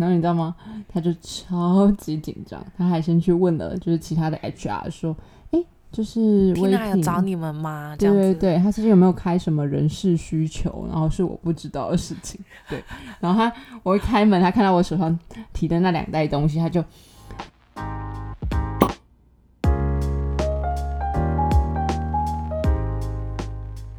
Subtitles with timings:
[0.00, 0.56] 然后你知道吗？
[0.88, 5.14] 他就超级紧张，他还先去问了，就是其他的 HR 说，
[5.50, 5.62] 哎，
[5.92, 7.94] 就是缇娜有找你们吗？
[7.98, 10.86] 对对对，他最近有没有开什么人事需求？
[10.88, 12.40] 然后是我不知道的事情。
[12.66, 12.82] 对，
[13.20, 13.52] 然后他
[13.82, 15.16] 我一开门，他看到我手上
[15.52, 16.82] 提的那两袋东西，他就。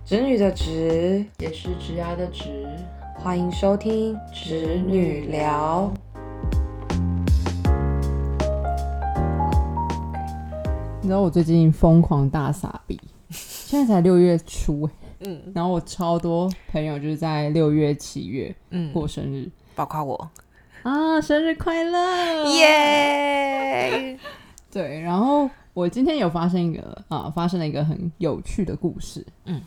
[0.04, 2.68] 侄女的侄也是侄牙的侄，
[3.24, 5.94] 欢迎收听侄女聊。
[11.00, 13.00] 你知道我最近疯狂大傻逼，
[13.30, 14.90] 现在才六月初
[15.20, 18.92] 嗯，然后我超多朋友就是在六月、七月嗯。
[18.92, 20.32] 过生日，包括我。
[20.82, 24.18] 啊，生日快乐，耶！
[24.72, 29.62] 对，然后我今天有发生一个啊，发生了一个很有趣的故事，嗯。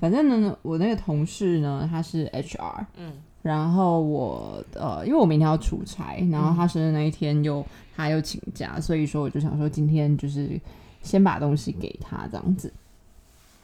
[0.00, 3.12] 反正呢，我那个同事呢，他是 HR，嗯，
[3.42, 7.64] 然后我呃，因为我明天要出差，然后他生日那一天又
[7.96, 10.60] 他又请假，所以说我就想说今天就是
[11.02, 12.72] 先把东西给他这样子。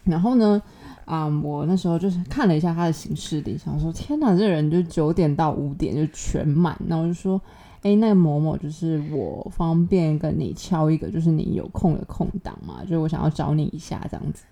[0.04, 0.60] 然后呢，
[1.04, 6.74] 啊，我那时候就是看了一下他的行事历，想说天哪，这人就九点到五点就全满。
[6.86, 7.38] 那我就说，
[7.82, 14.49] 哎，那个某某，就是我方便跟你敲一个，就是你有空的空档嘛，就是我想要找你一下这样子，嗯。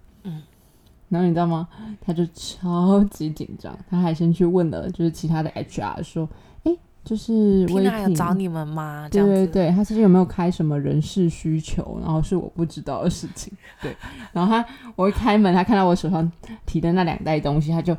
[1.08, 1.66] 然后你知道吗？
[2.04, 6.28] 他就超级紧张，他还先去问了，就是其他的 HR 说
[6.64, 6.72] ：“哎，
[7.04, 11.98] 就是缇娜有找你们吗？”对对对，他最近有没有开什么人事需求？
[12.02, 13.52] 然后是我不知道的事情。
[13.80, 13.96] 对，
[14.32, 14.64] 然后他
[14.96, 16.30] 我一开门，他看到我手上
[16.66, 17.96] 提的那两袋东西，他就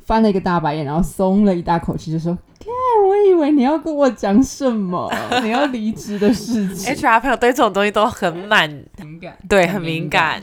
[0.00, 2.68] 翻了一个大白眼，然后松了一大口气，就说：“看，
[3.08, 5.12] 我以为你要跟我讲什么？
[5.42, 6.94] 你要离职的事情。
[6.94, 10.42] ”HR 朋友对这种东西都很满敏感，对，很敏感。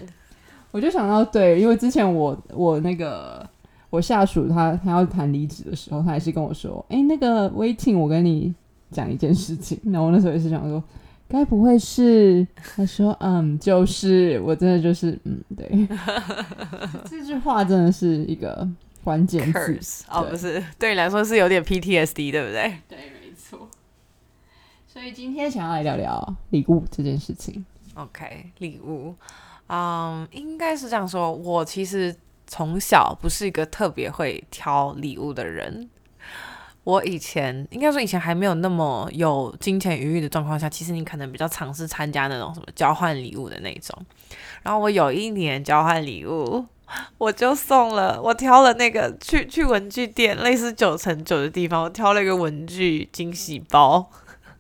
[0.76, 3.50] 我就想到，对，因为之前我我那个
[3.90, 8.54] 我下属他他要谈离职的时候，他也是跟我说，哎，那个 waiting，我跟你
[8.92, 9.80] 讲一件事情。
[9.86, 10.84] 然后我那时候也是想说，
[11.30, 12.46] 该不会是？
[12.58, 15.88] 他说，嗯，就是，我 真的就是，嗯，对，
[17.10, 18.68] 这句话真的是一个
[19.02, 19.50] 关键
[19.80, 22.80] 词哦，不是，对你来说是有点 PTSD，对不对？
[22.90, 23.70] 对，没错。
[24.86, 27.66] 所以今天想要来聊聊礼物这件事情。
[27.94, 29.16] OK，礼物。
[29.68, 31.32] 嗯，应该是这样说。
[31.32, 32.16] 我其实
[32.46, 35.90] 从小不是一个特别会挑礼物的人。
[36.84, 44.00] 我以前应该说以前还没有那么有金钱余裕的状况下，其实你可能比较尝试参加那种什么交换礼物的那种。
[44.62, 46.64] 然后我有一年交换礼物，
[47.18, 54.08] 我就送了，我挑了那个去去文具店，类似九成九的地方，我挑了一个文具惊喜包。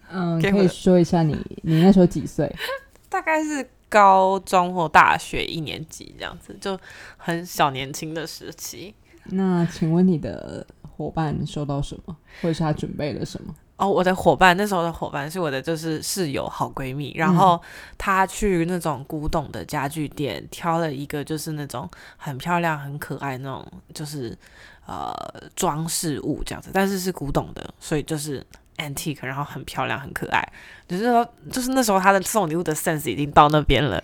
[0.09, 2.51] 嗯，可以说一下你你那时候几岁？
[3.07, 3.69] 大概是。
[3.95, 6.77] 高中或大学一年级这样子，就
[7.15, 8.93] 很小年轻的时期。
[9.27, 13.55] 那请问你的伙伴收到什么，或者是他准备了什么？
[13.77, 17.13] 哦，我的伙伴那时候的伙伴是我的，就是室友好闺蜜。
[17.15, 17.61] 然后
[17.97, 24.37] 她去那种古董的家具店挑了一个，就是那种很漂亮、很可爱那种，就是
[24.85, 25.13] 呃
[25.55, 28.45] 装饰物这样子，但是是古董的，所以就是。
[28.77, 30.47] antique，然后很漂亮，很可爱。
[30.87, 34.01] 就是说，就是那时候他的送礼物的 sense 已经到那边了。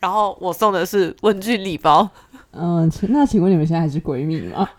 [0.00, 2.08] 然后我送的是文具礼包。
[2.52, 4.68] 嗯，那请问你们现在还是闺蜜吗？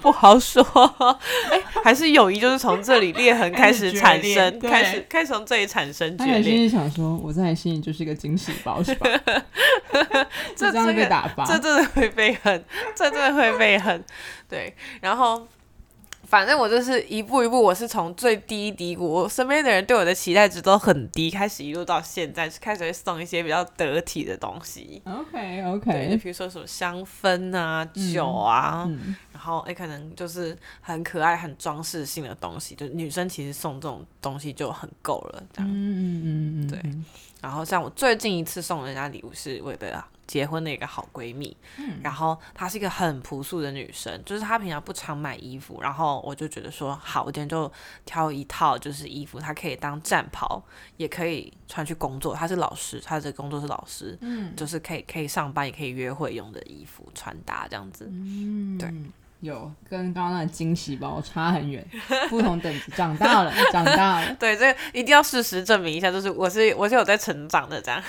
[0.00, 0.62] 不好说。
[1.50, 6.42] 哎，还是友谊，就是从这里裂痕开始产生，开始开始从这里产生决裂。
[6.42, 9.08] 心里想说，我在你心里就是一个惊喜包，是吧？
[10.56, 14.02] 这真的被打发，这真的会被恨，这真的会被恨。
[14.48, 15.46] 对，然后。
[16.28, 25.00] 反正我就是一步一步，我是从最低低谷，我身边的人对我的期待值都很低，开始一路到现在，开始会送一些比较得体的东西。
[25.06, 28.86] OK OK，对，比如说什么香氛啊、酒啊，
[29.38, 35.70] 然后哎，可能就是很可爱、很装饰性的东西，就女生其实送这种东西就很够了，这样。
[35.70, 36.82] 嗯嗯嗯嗯，对。
[37.40, 41.56] 然后像我最近一次送人家礼物是为了结婚的一个好闺蜜，
[42.02, 47.70] 然后她是一个很朴素的女生，就是她平常不常买衣服，然后我就觉得说好，我今天就
[48.04, 50.60] 挑一套就是衣服，她可以当战袍，
[50.96, 52.34] 也可以穿去工作。
[52.34, 58.92] 她是老师，她的工作是老师，嗯，就是可以可以上班也可以约会用的衣服穿搭这样子，嗯，对。
[59.40, 61.84] 有跟刚刚那个惊喜包差很远，
[62.28, 64.34] 不同等级，长大了， 长大了。
[64.34, 68.02] 对，这一定要事实证明一下，就是我是我是有在成长的这样。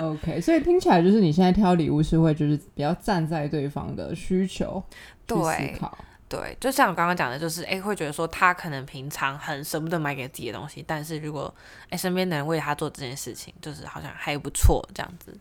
[0.00, 4.82] OK，所以听起来就是你现在挑礼物是会就是比较站在对方的需求
[5.26, 5.96] 去思考。
[6.28, 11.52] 对，就像我刚刚讲的，就是哎，会觉得说他可能平常很舍不得买给自己的东西，但是如果
[11.88, 15.32] 哎身边的人为他做这件事情，就是好像还不错这样子。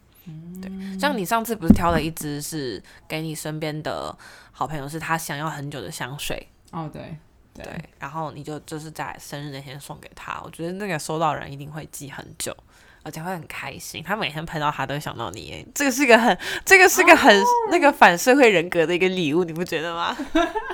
[0.61, 4.15] 对，像你上次不是挑了一支是给你身边的
[4.51, 7.17] 好朋友，是他想要很久的香水哦，对，
[7.53, 7.65] 对，
[7.99, 12.55] 然后你就就是在生日那天送给他，我觉得那个收到人一定会记很久，
[13.03, 14.03] 而且会很开心。
[14.03, 20.15] 他每天喷到他都会想到你，这个是个很，这个是个很那个反社会人格的一个礼物，你不觉得吗？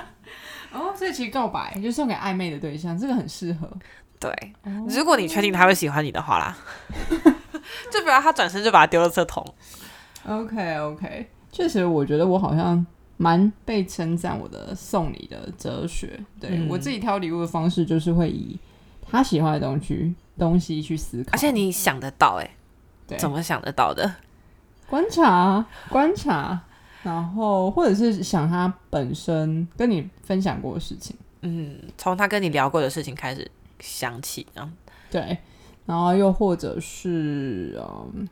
[0.71, 3.69] 哦，所以其实告白就送给暧昧的对象，这个很适合。
[4.19, 4.31] 对，
[4.87, 6.55] 如果你确定他会喜欢你的话啦，
[7.91, 9.45] 就不要他转身就把它丢了车桶。
[10.27, 12.85] OK OK，确实，我觉得我好像
[13.17, 16.19] 蛮被称赞我的送礼的哲学。
[16.39, 18.59] 对我自己挑礼物的方式，就是会以
[19.09, 22.49] 他喜欢的东西东西去思考，而且你想得到，哎，
[23.17, 24.13] 怎么想得到的？
[24.87, 26.59] 观察观察，
[27.01, 33.49] 然后或者是想他本身跟你分享过的事情，嗯，从他跟你聊过的事情开始
[33.79, 34.73] 想起，这样。
[35.09, 35.37] 对，
[35.85, 37.79] 然后又或者是
[38.15, 38.27] 嗯。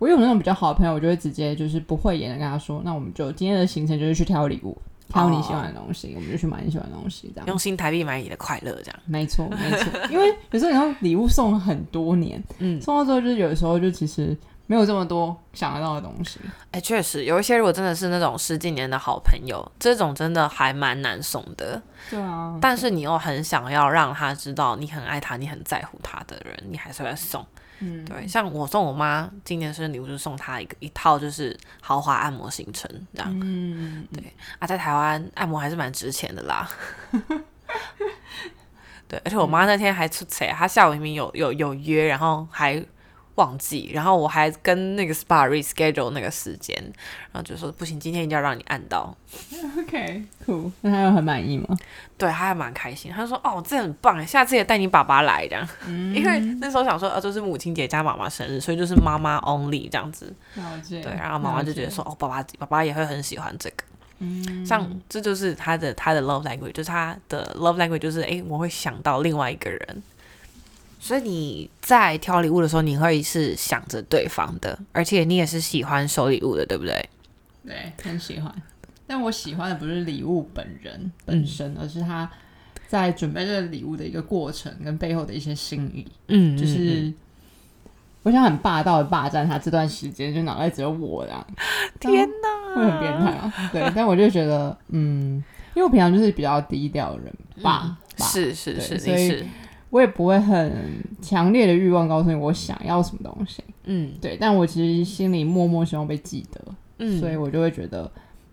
[0.00, 4.78] 我有那种比较好的朋友，我就会直接就是不会言的跟他说，那我们就今天的行程就是去挑礼物，
[5.08, 9.92] 挑你喜欢的东西，我们就去买你喜欢的东西，这样用新台币买你的快乐，这样没错没错。
[10.08, 14.36] 因为有时候你要礼物送了很多年，嗯，送到之后就是有的时候就其实
[14.68, 16.38] 没有这么多想得到的东西。
[16.72, 21.80] 哎，确实有一些如果真的是那种十几年的好朋友，这种真的还蛮难送的。
[22.10, 27.44] 对啊，但是你又很想要让他知道你很爱他，你很在乎他的人，你还是会送。
[27.78, 33.40] 嗯，对，像我送我妈今年生日礼物，就送她一个一套，就是豪华按摩行程这样。
[33.40, 34.22] 嗯，对
[34.58, 36.68] 啊，在台湾按摩还是蛮值钱的啦。
[39.08, 42.84] 对，而且我妈那天还出差，她下午明明有有有约，然后还。
[43.38, 46.76] 忘记，然后我还跟那个 SPA reschedule 那个时间，
[47.32, 49.16] 然后就说不行，今天一定要让你按到。
[49.78, 51.76] OK，cool，那他有很满意吗？
[52.16, 53.12] 对，他还蛮开心。
[53.12, 60.34] 他说：“哦，这很棒，下次也带你爸爸来这样。”因为那时候想说，呃，就是母亲节加妈妈生日，所以就是妈妈 only 这样子。
[60.90, 63.84] 对，然后妈妈就觉得说：“哦，爸爸爸爸也会很喜欢这个。”
[64.18, 70.02] 嗯，像这就是他的他的 love language，就是他的 love language，就是哎，我会想到另外一个人。
[71.00, 77.08] 所以你在挑礼物的时候，你会是想着对方的，而且你也是喜欢收礼物的，对不对？
[77.64, 78.52] 对，很喜欢。
[79.06, 82.30] 但我喜欢的不是礼物本人本身，而是他
[82.88, 86.06] 在准备这个礼物的一个过程跟背后的一些心意。
[86.26, 87.12] 嗯，就是
[88.24, 91.46] 我想很霸道的霸占他这段时间，就脑袋只有我这样。
[92.00, 93.52] 天哪，会很变态啊！
[93.72, 95.42] 对，但我就觉得，嗯，
[95.74, 99.44] 因为我平常就是比较低调的人吧，是是是，所以。
[99.90, 106.60] 我也不会很强烈的欲望告诉你我想要什么东西，嗯，对，但我其实心里默默希望被记得，
[106.98, 108.10] 嗯，所以我就会觉得，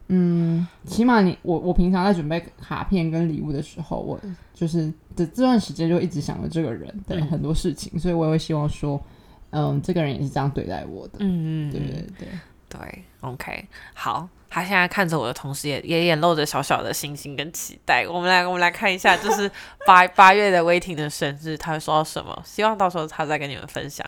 [0.08, 4.20] 嗯，起码你我我平常在准备卡片跟礼物的时候，我
[4.54, 9.02] 就是这这段时间就一直想着这个人的很多事情，所以我也会希望说，
[9.50, 12.28] 嗯，这个人也是这样对待我的，嗯嗯，对对对。
[12.68, 12.80] 对
[13.22, 14.28] ，OK，好。
[14.56, 18.08] 他现在看着我的同时，也也眼露着小小的星星跟期待。
[18.08, 19.52] 我们来，我们来看一下，就是
[19.86, 22.42] 八 八月的威霆的生日，他会收到什么？
[22.46, 24.08] 希望到时候他再跟你们分享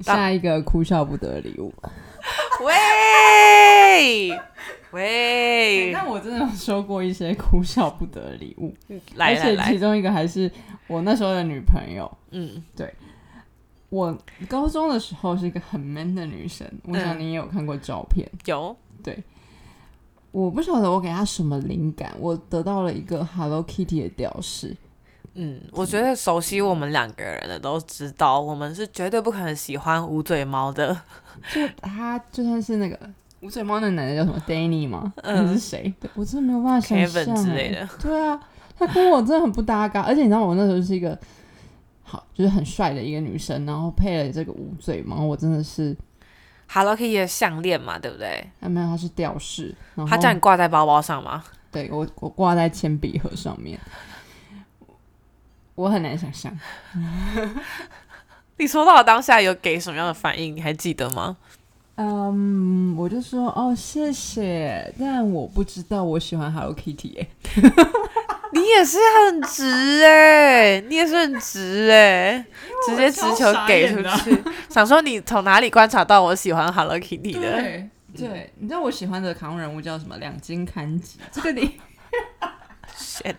[0.00, 1.72] 下一个哭笑不得的礼物。
[2.64, 4.36] 喂
[4.90, 8.74] 喂，那我真的有收过一些哭笑不得的礼物，
[9.16, 10.50] 而且其中一个还是
[10.88, 12.10] 我那时候的女朋友。
[12.32, 12.92] 嗯，对，
[13.90, 14.18] 我
[14.48, 19.16] 高中的时候是一个很 man 的女生，我想你也有看过照片，有对。
[20.34, 24.76] 我不晓得我给他什么灵感，我得到了一个 Hello Kitty 的吊饰。
[25.34, 30.92] 嗯，我觉得熟悉我们两个人的都知道，我们是绝对不可能喜欢无嘴猫的。
[31.52, 32.98] 就他就算是那个
[33.42, 35.12] 无嘴猫的男的叫什么 Danny 吗？
[35.18, 35.94] 嗯，是谁？
[36.14, 37.88] 我真的没有办法想象之类的。
[38.02, 38.40] 对啊，
[38.76, 40.00] 他跟我真的很不搭嘎。
[40.00, 41.16] 而且你知道我那时候是一个
[42.02, 45.96] 好，就是很帅的一个女生，然后配了这个无嘴猫，我真的是。
[46.74, 48.44] Hello Kitty 的项链嘛，对不对？
[48.60, 49.72] 啊，没有，它是吊饰。
[50.08, 51.44] 他叫你挂在包包上吗？
[51.70, 53.78] 对我，我挂在铅笔盒上面。
[55.76, 56.52] 我很难想象。
[58.58, 60.56] 你收到当下有给什么样的反应？
[60.56, 61.36] 你还记得吗？
[61.94, 67.28] 嗯，我就说哦，谢谢，但我不知道我喜欢 Hello Kitty 哎。
[68.54, 72.44] 你也是很直哎，你也是很直哎，
[72.86, 74.42] 直接直球给出去。
[74.68, 77.40] 想说你从哪里观察到我喜欢 Hello Kitty 的？
[77.40, 80.16] 对，对，你知道我喜欢的卡通人物叫什么？
[80.18, 81.18] 两金刊吉。
[81.32, 81.78] 这个你
[82.96, 83.34] ，shit，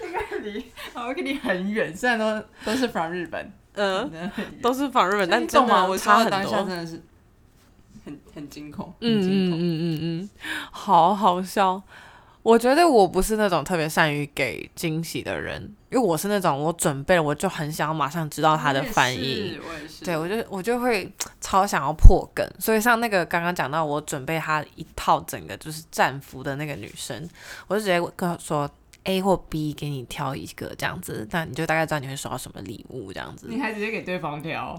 [0.00, 4.30] 这个离 Hello Kitty 很远，虽然都都是 from 日本，嗯，
[4.60, 7.00] 都是 from 日本，但真的差很多，真的是
[8.04, 10.30] 很很惊恐，嗯嗯嗯嗯嗯，
[10.72, 11.80] 好好笑。
[12.44, 19.58] 我觉得我不是那种特别善于给惊喜的人，因为我是那种我准备了我就很想要马上知道他的反应，
[20.04, 21.10] 对我就我就会
[21.40, 27.26] 超想要破梗，所以像那个刚刚讲到我准备他一套整个就是战服的那个女生，
[27.66, 28.70] 我就直接跟她说
[29.04, 33.46] A 或 B 给你挑一个这样子，那你就大概知道你会收到什么礼物这样子。
[33.48, 34.78] 你还直接给对方挑？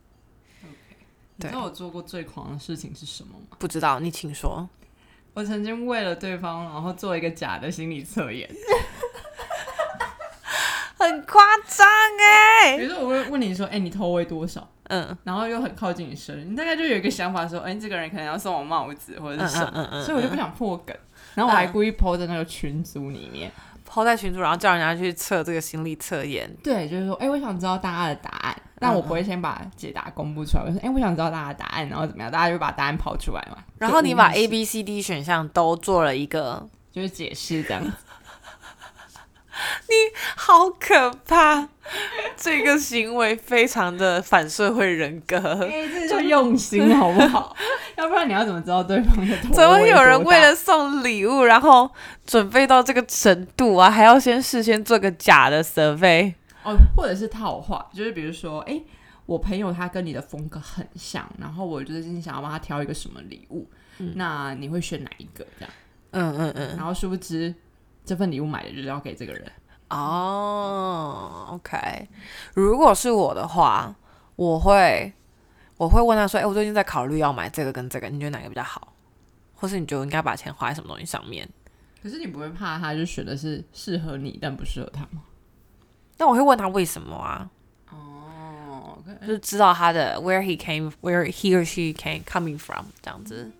[1.36, 3.56] 你知道我做过最狂的事情是什么吗？
[3.58, 4.68] 不知道，你请说。
[5.34, 8.48] 我曾经为了对方，然后做一个假的心理测验，
[10.98, 11.88] 很夸张
[12.20, 12.76] 哎。
[12.76, 20.94] 比如说，我会问你说：“哎，你头围多少？”嗯，然后又很靠近你生日，你大概就有一个想法说，哎，这个人可能要送我帽子或者是什么，所以我就不想破梗，
[21.34, 23.50] 然后我还故意抛在那个群组里面，
[23.92, 26.50] 抛在群组，然后叫人家去测这个心理测验。
[26.64, 33.58] 对，就是说，哎，我想知道大家的答案，但我不会先把解答公布出来，我说，哎，我想知道大家的答案，然后怎么样，大家就把答案抛出来嘛。
[33.76, 37.92] 然后你把 A、B、C、D 选项都做了一个，就是解释这样子。
[39.92, 41.68] 你好可怕！
[42.36, 47.54] 这个行为非常的反社会人格，这就用心好不好？
[47.96, 49.36] 要不然你要怎么知道对方的？
[49.52, 51.90] 怎么有人为了送礼物，然后
[52.26, 53.90] 准备到这个程度啊？
[53.90, 56.32] 还要先事先做个假的 survey
[56.62, 58.80] 哦，或者是套话，就是比如说，哎，
[59.26, 63.68] 我朋友他跟你的风格很像，然后我就是想要帮他挑一个什么礼物，
[64.14, 65.44] 那你会选哪一个？
[65.58, 65.74] 这样，
[66.12, 67.54] 嗯嗯嗯，然后殊不知。
[68.04, 69.44] 这份礼物买的就是要给这个人
[69.96, 71.46] 哦。
[71.50, 72.08] OK，
[72.54, 73.94] 如果是我的话，
[74.36, 75.12] 我会
[75.76, 78.92] 我会问他说：“哎，我最近在考虑要买这个跟这个，你觉得哪个比较好？
[79.54, 81.48] 或是你觉得应该把钱花在什么东西上面？”
[82.02, 85.22] 可是你不会怕他就选的是适合你但不适合他吗？
[86.18, 87.48] 那我会问他为什么啊？
[87.90, 93.52] 哦，就知道他的 where he came，where he or she came coming from 这样子。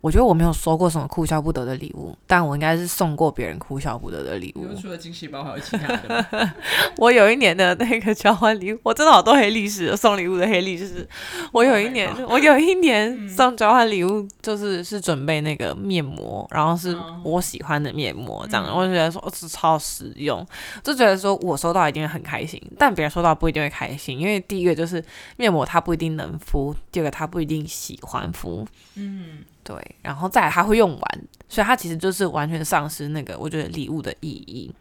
[0.00, 4.72] 我觉得我没有收过什么哭笑不得的礼物，但我应该是送过别人哭笑不得的礼物。
[4.80, 6.50] 除了惊喜包，还有其他的。
[6.98, 11.06] 我有一年的那个交换礼物，我真的好多黑历史，送礼物的黑历史。
[11.50, 20.46] 我有一年， 我有一年送交换礼物，就是是准备那个面膜，然后是我喜欢的面膜，这样，我就觉得说是超实用，
[20.84, 25.04] 就觉得说我收到一定会很开心，但别人收到不一定会开心，因为第一个就是
[25.36, 28.64] 面膜它不一定能敷，第二个它不一定喜欢敷。
[28.94, 29.38] 嗯。
[29.68, 34.74] 对，然后再来他会用完，所以他其实就是完全丧失那个我觉得礼物的意义。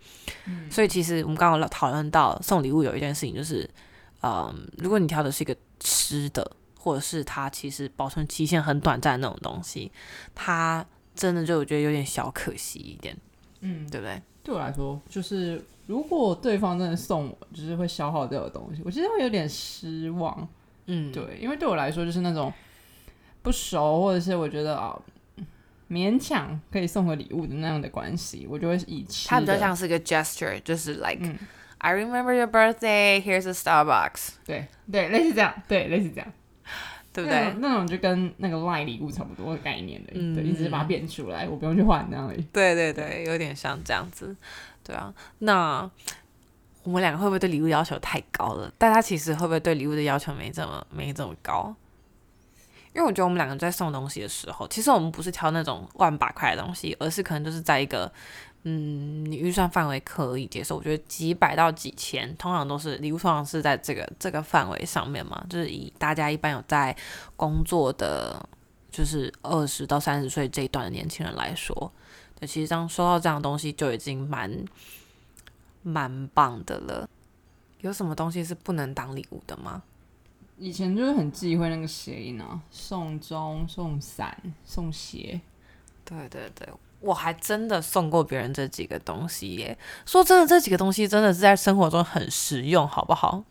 [0.45, 3.69] 嗯，所以其实我们刚刚讨论到送礼物有一件事情就是，
[4.23, 9.91] 嗯，如果你挑的是一个吃的，或者是它其实保存期限很短暂那种东西，
[10.33, 13.13] 它真的就我觉得有点小可惜一点。
[13.59, 14.21] 嗯，对不对？
[14.41, 20.47] 对我来说，就是如果对方真的送我，就是会消耗掉的东西，我其实会有点失望。
[20.85, 22.53] 嗯，对，因为对我来说就是那种。
[23.47, 24.93] 不熟，或者是我觉得啊，
[25.89, 29.29] 勉强可以送个礼物的那样的关系，我就会以吃。
[29.29, 31.25] 它比较像是个 gesture，就是 like
[31.77, 34.31] I remember your birthday, here's a Starbucks。
[34.45, 36.27] 对对，类似这样，对，类似这样，
[37.13, 37.53] 对不对？
[37.59, 42.41] 那种就跟那个 line 礼物差不多的概念的，对，你只是把它变出来，我不用去换那样而已。
[42.51, 44.35] 对对对，有点像这样子，
[44.83, 45.13] 对啊。
[45.39, 45.89] 那
[46.83, 48.69] 我们两个会不会对礼物要求太高了？
[48.77, 51.73] 但他其实会不会对礼物的要求没这么没这么高？
[52.97, 58.11] 因为我觉得我们两个在送东西的时候，其实我们不是挑那种万把块的东西，而是可能就是在一个，
[58.63, 60.77] 嗯，你预算范围可以接受。
[60.77, 65.45] 我觉得几百到几千，通常都是礼物，通常是在这个这个范围上面嘛。
[65.47, 66.95] 就是以大家一般有在
[67.35, 68.43] 工作的，
[68.89, 71.91] 就是二十到三十岁这一段的年轻人来说，
[72.39, 74.51] 对，其实当收到这样的东西就已经蛮
[75.83, 77.07] 蛮棒的了。
[77.81, 79.83] 有什么东西是不能当礼物的吗？
[80.57, 85.39] 以前就是很忌讳那个谐音啊，送钟、送伞、送鞋。
[86.03, 86.67] 对对对，
[86.99, 89.77] 我还真的送过别人这几个东西耶。
[90.05, 93.43] 说真的，这几个东西真的是在生活中很实用，好不好？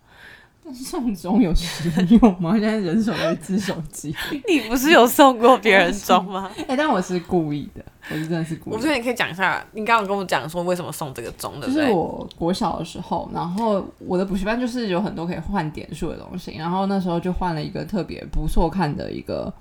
[0.75, 2.53] 送钟有实用吗？
[2.55, 4.15] 现在人手一支手机。
[4.49, 6.51] 你不是有送过别人钟吗？
[6.67, 8.75] 哎，但我是故意的，我是真的是故意。
[8.75, 11.67] 我觉得你可以讲一下，你刚刚跟我讲说为什么送这个钟的。
[11.67, 19.53] 就是我国小的时候，然后我的补习班就是有很多可以换点数的东西，然后那时候就换了一个特别不错看的一个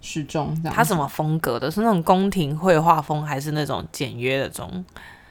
[0.00, 0.60] 时钟。
[0.64, 1.70] 它什么风格的？
[1.70, 4.84] 是那种宫廷绘画风，还是那种简约的钟？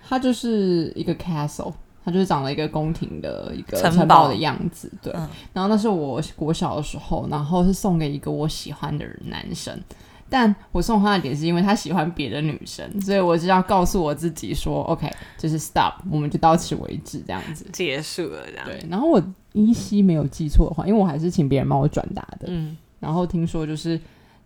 [0.07, 1.73] 它就是一个 castle。
[2.09, 4.27] 它就是长了一个宫廷的一个城堡。
[4.27, 5.13] 的样子，对。
[5.53, 9.79] 然后那是我国小的时候，然后是送给一个我喜欢的男生，
[10.29, 17.65] 但我送他的点是因为他喜欢别的女生，所以我就要告诉我自己说，OK，就是 stop，我们就到此为止，这样子。
[17.71, 18.65] 结束了，这样。
[18.65, 19.23] 对，然后我
[19.53, 23.99] 依稀没有记错的话，因为我还是请别人帮我转达的，嗯，然后听说就是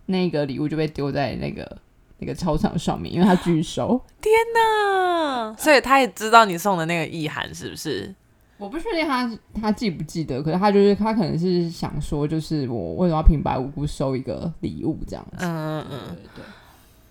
[0.06, 1.76] 那个礼物就被丢在那个
[2.24, 4.00] 那个操场上面，因为他拒收。
[4.22, 5.54] 天哪！
[5.58, 8.14] 所以他也知道你送的那个意涵是不是？
[8.56, 15.44] 我不确定他他记不记得，可是他就是他可能是想说，就是我为什么要平白无故收一个礼物这样子？
[15.44, 16.44] 嗯嗯嗯，对。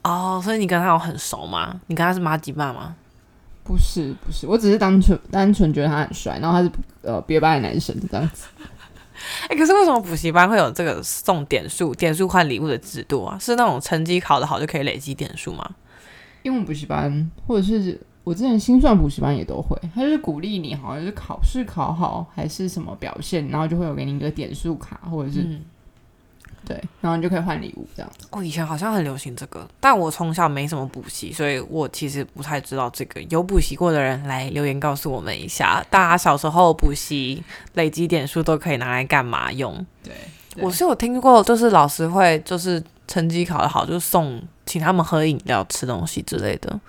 [0.03, 1.79] 哦，所以你跟他有很熟吗？
[1.87, 2.95] 你跟他是妈吉爸吗？
[3.63, 8.47] 不是不是，我只是单纯单纯觉得他很帅，然后他是呃别班的男生这样子。
[9.47, 13.37] 哎，可是为什么补习班会有这个送点数、点数换礼物的制度啊？
[13.39, 15.69] 是那种成绩考得好就可以累积点数吗？
[16.41, 17.99] 因为补习班或者是。
[18.25, 25.45] 我之前心算补习班也都会，他就是鼓励你，好像是考试考好还是什么表现，然后就会有给你一个点数卡，或者是
[26.65, 28.11] 对，然后你就可以换礼物这样。
[28.29, 33.21] 哦，以前好像很流行这个，但我从小没什么补习，所以我其实不太知道这个。
[33.23, 37.43] 有补习过的人来留言告诉我们一下，大家小时候补习
[37.73, 39.85] 累积点数都可以拿来干嘛用？
[40.03, 40.13] 对，
[40.57, 46.79] 我是有听过，就是老师会就是成绩考得好，就送请他们喝饮料、吃东西之类的。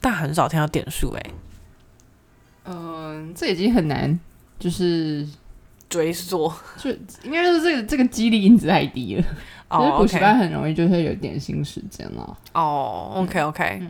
[0.00, 1.30] 但很少听到点数哎，
[2.66, 4.16] 嗯，这已经很难，
[4.60, 5.26] 就是
[5.88, 6.90] 追溯，就
[7.22, 9.24] 应该是这个这个激励因子太低了。
[9.68, 12.38] 哦，补习班很容易就会有点心时间了。
[12.54, 13.82] 哦，OK OK，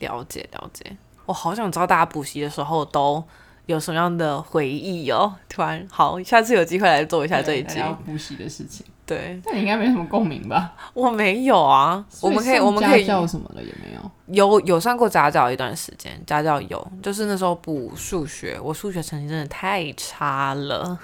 [0.00, 0.84] 了解了解。
[1.24, 3.22] 我好想知道大家补习的时候都
[3.66, 5.32] 有什么样的回忆哦。
[5.48, 8.84] 突然，好，下次有机会来做一下这一集补习的事情。
[9.04, 10.72] 对，但你应该没什么共鸣吧？
[10.94, 14.10] 我没有啊，我们可以，我们可以教什么的也没有。
[14.26, 20.98] 有有上过家教一段时间，家教有，就是那时候补数学，我数学成绩真的太差了。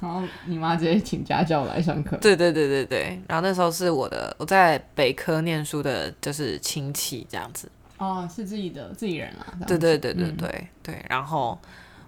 [0.00, 2.16] 然后你妈直接请家教来上课。
[2.18, 7.70] 对对对对对，然后那时候是我的我在北科念书的，就是亲戚这样子。
[7.98, 9.46] 哦，是自己的自己人啊。
[9.66, 11.58] 对对对对对对，然后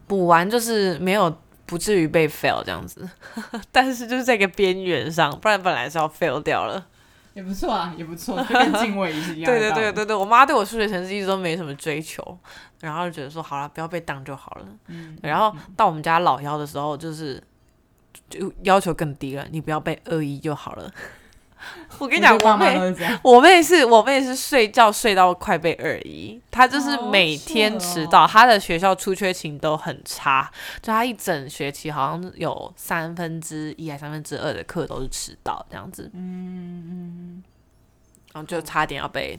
[0.06, 1.36] 补完就是没有。
[1.68, 3.06] 不至于被 fail 这样子，
[3.70, 6.86] 但是就是在一个边缘上，不然本来是要 fail 掉了，
[7.34, 9.44] 也不错啊，也不错，就跟敬畏是一样。
[9.52, 12.38] 对对对对对，我妈对我数学成绩一直都没什么追求，
[12.80, 14.66] 然后就觉得说好了，不要被当就好了。
[14.86, 17.38] 嗯，然后到我们家老幺的时候，就是
[18.28, 20.90] 就要求更低了，你不要被恶意就好了。
[21.98, 30.48] 我跟你讲，我妹， 我妹是我妹是睡觉睡到快被二一，她就是每天迟到，她的学校出缺勤都很差，
[30.80, 37.42] 就她一整学期好像有三分之一还三分之二的课都是迟到这样子，嗯嗯，
[38.32, 39.36] 然后就差点要被，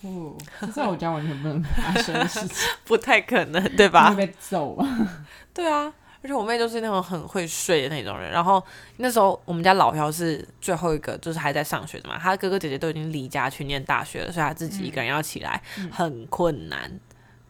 [0.00, 0.36] 哦，
[0.74, 4.10] 在我家完全不能发生的事情， 不太可能对吧？
[4.16, 4.74] 被揍。
[4.74, 5.92] 啊，对啊。
[6.24, 8.62] 而且我妹就是那种很会睡的那种人，然后
[8.98, 16.88] 那时候我们家老幺是最后一个，就是还在上学的嘛，他哥哥姐姐都已经离家去念大学了，所以他自己一个人要起来很困难。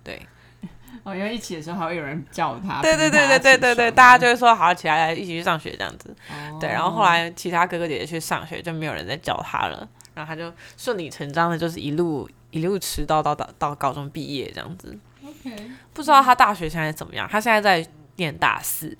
[0.02, 0.20] 对，
[1.04, 6.16] 哦，因为一起的时候还会有人叫他，对对对对对对对，大家就会说好起来一起去上学这样子。
[6.58, 14.98] 对，然后后来其他哥哥姐姐去上学，就没有人再叫他了，然后他就顺理成章的，就是一路一路迟到到到到高中毕业这样子。
[15.22, 17.28] OK，不知道他大学现在怎么样？
[17.30, 17.86] 他现在在。
[18.16, 18.96] 念大四，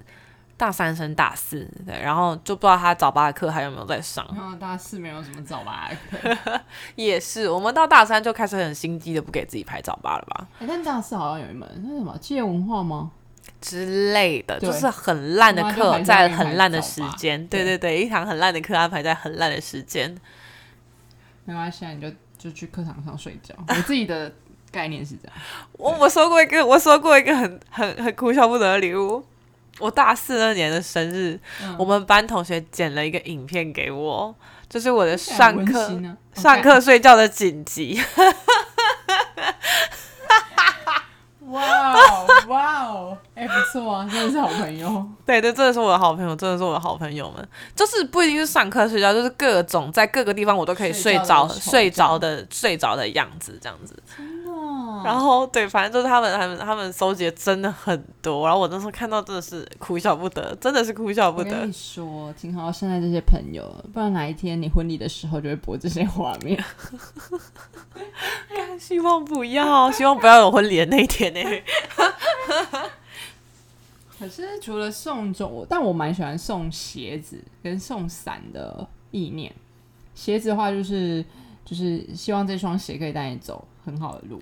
[0.57, 4.27] 大三升大四，对，然后就不知道他早八的课还有没有在上。
[4.59, 5.97] 大四没有什么早八的
[6.35, 6.61] 课，
[6.95, 7.49] 也是。
[7.49, 10.47] 我们到大三就开始很心机的不给自己排早八了吧？
[10.61, 13.11] 哎，但大四好像有一门那什么企业文化吗
[13.61, 17.47] 之类的，就是很烂的课，在很烂的时间。
[17.49, 20.17] 对对对，一堂很烂的课安排在很烂的时间。
[21.45, 23.55] 没关系，你就就去课堂上睡觉。
[23.69, 24.33] 我自己的。
[24.73, 25.37] 概念是这样，
[25.73, 29.23] 我我收过一个，我收过一个很很很哭笑不得的礼物。
[29.79, 31.39] 我大四那年的生日，
[31.79, 34.35] 我们班同学剪了一个影片给我，
[34.69, 36.01] 就是我的上课
[36.35, 38.01] 上课睡觉的紧急。
[41.49, 45.07] 哇哦哇哦，哎不错啊，真的是好朋友。
[45.27, 47.47] 对对，真的是我的好朋友，真的是我的好朋友们。
[47.75, 54.03] 就是不一定是上课睡觉，就是各种在各个地方我都可以睡着睡着的睡着的样子，这样子。
[55.05, 58.47] 然后对，反正就是他们，他们，他们收集的真的很多。
[58.47, 61.51] 然后我那时候看到，真的是哭笑不得，真的是哭笑不得。
[61.51, 66.63] 我跟你说，挺好现在这些朋友，不然哪一天你婚礼的时候就会播这些画面。
[68.79, 71.41] 希望不要，希望不要有婚礼的那一天呢。
[74.19, 79.53] 可是除了送种，但我蛮喜欢送鞋子跟送伞的意念。
[80.15, 81.25] 鞋子的话，就是
[81.65, 84.41] 就是希望这双鞋可以带你走很好的路。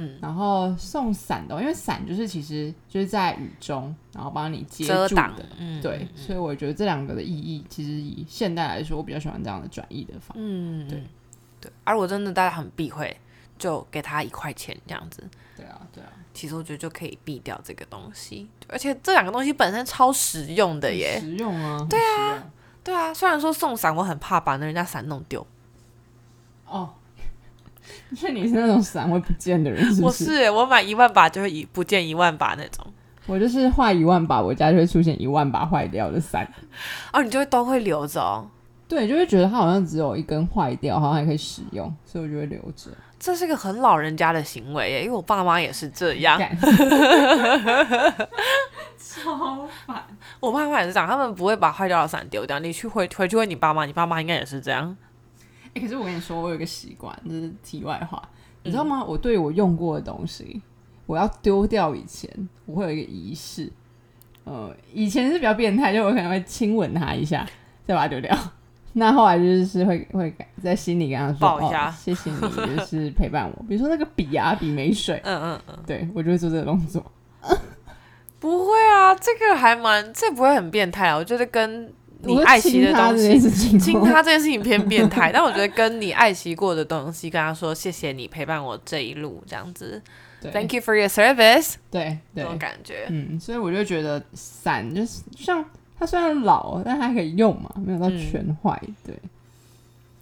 [0.00, 5.34] 嗯，然后送伞的，因为伞就是其实就是在雨中，然后帮你遮挡。
[5.34, 11.02] 的，嗯，对，所以我觉得这两个的意义，其实以现代来说，我比较喜欢这样的转译的方，嗯，对，
[11.60, 11.72] 对。
[11.82, 13.14] 而我真的大家很避讳，
[13.58, 16.10] 就给他一块钱这样子，对啊，对啊。
[16.32, 22.50] 其实我觉得就可以避掉这个东西，而且这两个东西本身超实用的耶，实用啊，对啊，
[22.84, 23.12] 对啊。
[23.12, 25.44] 虽然说送伞，我很怕把那人家伞弄丢，
[26.66, 26.94] 哦。
[28.10, 30.50] 因 为你是那种伞会不见的人，是不是？
[30.50, 32.86] 我买一万把就会一不见一万把那种。
[33.26, 36.50] 我就是画一万把，我家就会出现一万把坏掉的伞。
[37.12, 38.48] 哦，你就会都会留着哦。
[38.88, 42.90] 对，就会觉得它好像只有一根坏掉，好像还可以使用，所以我就会留着。
[43.20, 46.40] 这是个很老人家的行为耶，因为我爸妈也是这样。
[48.96, 50.02] 超烦！
[50.40, 52.58] 我爸妈也是这样，他们不会把坏掉的伞丢掉。
[52.60, 54.96] 你去回回去问你爸妈，你爸妈应该也是这样。
[55.78, 58.22] 可是我跟你说，我有一个习惯，这是题外话，
[58.62, 59.04] 你知道吗？
[59.04, 60.60] 我对我用过的东西，
[61.06, 62.30] 我要丢掉以前，
[62.66, 63.70] 我会有一个仪式。
[64.44, 67.46] 呃，以前是比较变态，就我可能会亲吻它一下，
[67.86, 68.36] 再把它丢掉。
[68.94, 72.40] 那后来就是会会在心里跟他说：“哦，谢谢你，
[72.76, 77.04] 就是陪伴我。”比如说那个笔啊，笔没水，嗯嗯嗯，对我就会做这个动作。
[78.40, 81.16] 不会啊，这个还蛮，这不会很变态啊。
[81.16, 90.02] 我觉得跟你爱惜的东西，亲他这件事情偏变态， 但我觉得跟你爱惜过的东西，跟他说谢谢你陪伴我这一路，这样子
[90.42, 95.64] ，Thank you for your service，对，这种感觉，嗯，所以我就觉得伞就是像
[95.96, 99.14] 它虽然老，但还可以用嘛，没有到全坏，对。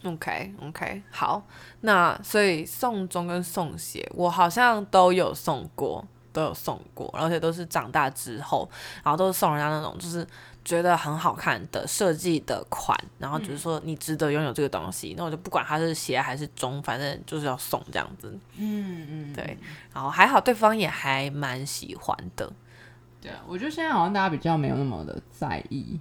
[0.04, 1.42] OK OK，好，
[1.80, 8.68] 那所以送钟跟送鞋，我好像都有送过，都有送过，而且都是长大之后，
[9.02, 10.24] 然后都是送人家那种就是。
[10.66, 18.36] 觉得很好看的设计的款，然后就是说你值得拥有这个东西，那我就不管它是鞋还是钟，反正就是要送这样子。
[18.56, 19.56] 嗯嗯，对。
[19.94, 22.52] 然后还好对方也还蛮喜欢的。
[23.22, 26.00] 对啊，我觉得现在好像大家比较没有那么的在意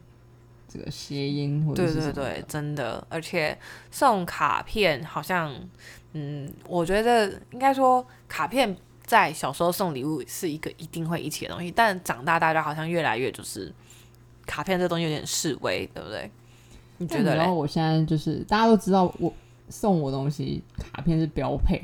[0.68, 3.06] 这个谐音或者对对对，真的。
[3.08, 3.56] 而且
[3.92, 5.54] 送卡片好像，
[6.14, 13.72] 嗯，我觉得应该说卡片在小时候送礼物是一个一定会一起的东西，但长大大家好像越来越就是。
[14.46, 16.30] 卡片这东西有点示威，对不对？
[16.98, 17.36] 你觉得？
[17.36, 19.32] 然后我现在就是大家都知道，我
[19.70, 21.82] 送我东西卡片是标配。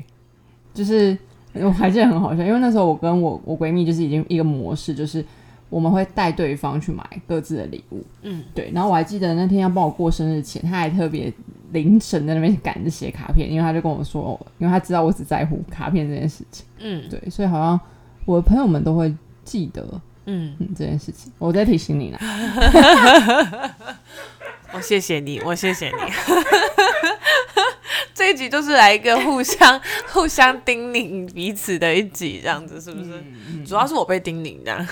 [0.72, 1.16] 就是
[1.52, 5.22] 我还记得很好笑，因为那时候我跟我我闺蜜就是已经一个模式，就是
[5.68, 8.02] 我们会带对方去买各自的礼物。
[8.22, 8.70] 嗯，对。
[8.74, 11.30] 然后我还记得那天要帮我过生日前，他还特别
[11.72, 16.64] 凌晨在那边赶着写卡片，因为他就跟我说，因为他知道我只在乎卡片这件事情。
[16.78, 17.28] 嗯，对。
[17.28, 17.78] 所以好像
[18.24, 20.00] 我的朋友们都会记得。
[20.26, 22.18] 嗯，这件事情我在提醒你呢。
[24.72, 25.94] 我谢谢你，我谢谢你。
[28.14, 33.22] 这一集就是来一个互相 互相叮咛彼此的一集，这样子是不是？
[33.66, 34.86] 主要是我被叮咛这样。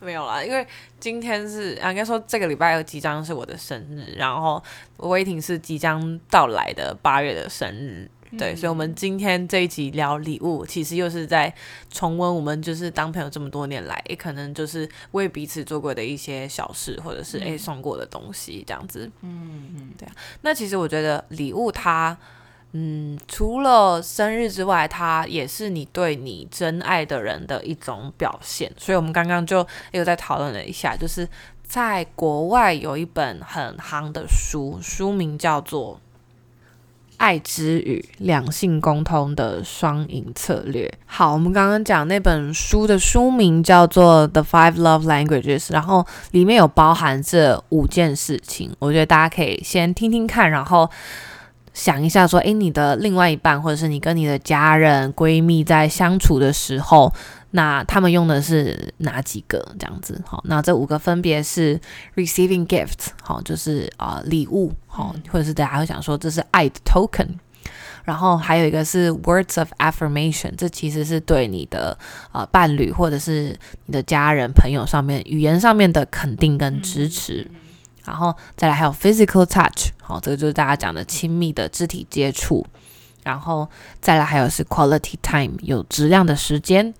[0.00, 0.66] 没有啦，因为
[1.00, 4.62] 今天是啊，应该说这个礼拜即将是我的生日，然后
[4.98, 8.08] 威霆是即将到来的八月的生日。
[8.38, 11.54] 对，所以，我们今天这一集聊礼物，其实又是在
[11.90, 19.10] 重温我们就是当朋友这么多年来，也可能就是为彼此做过的一些小事，或者是诶送过的东西，这样子。
[19.22, 20.12] 嗯嗯，对啊。
[20.42, 22.16] 那其实我觉得礼物它，
[22.72, 28.72] 嗯，除了生日之外，它也是你对你真爱的人的一种表现。
[28.76, 31.28] 所以我们刚刚就又在讨论了一下，就是
[31.62, 36.00] 在国外有一本很夯的书，书名叫做。
[37.16, 40.92] 爱之语，两性沟通的双赢策略。
[41.06, 48.70] 好，我们刚刚讲那本书的书名叫做《The Five Love Languages》，然后里面有包含这五件事情。
[48.78, 50.90] 我觉得大家可以先听听看，然后
[51.72, 57.12] 想一下，说，诶，你的另外一半，或者是你跟你的家人、闺蜜在相处的时候。
[57.56, 60.20] 那他们用的是哪几个这样子？
[60.26, 61.80] 好，那这五个分别是
[62.16, 67.28] receiving gifts，好，就是啊礼物，好，或者是大家会想说这是爱的 token，
[68.02, 71.96] 然后还有一个是 words of affirmation，这其实是对你的
[72.32, 77.48] 啊伴侣或者是你的家人朋友上面语言上面的肯定跟支持，
[78.04, 82.66] 然后再来还有 physical touch，好，这个就是大家讲的亲密的肢体接触，
[83.22, 86.92] 然后再来还有是 quality time，有质量的时间。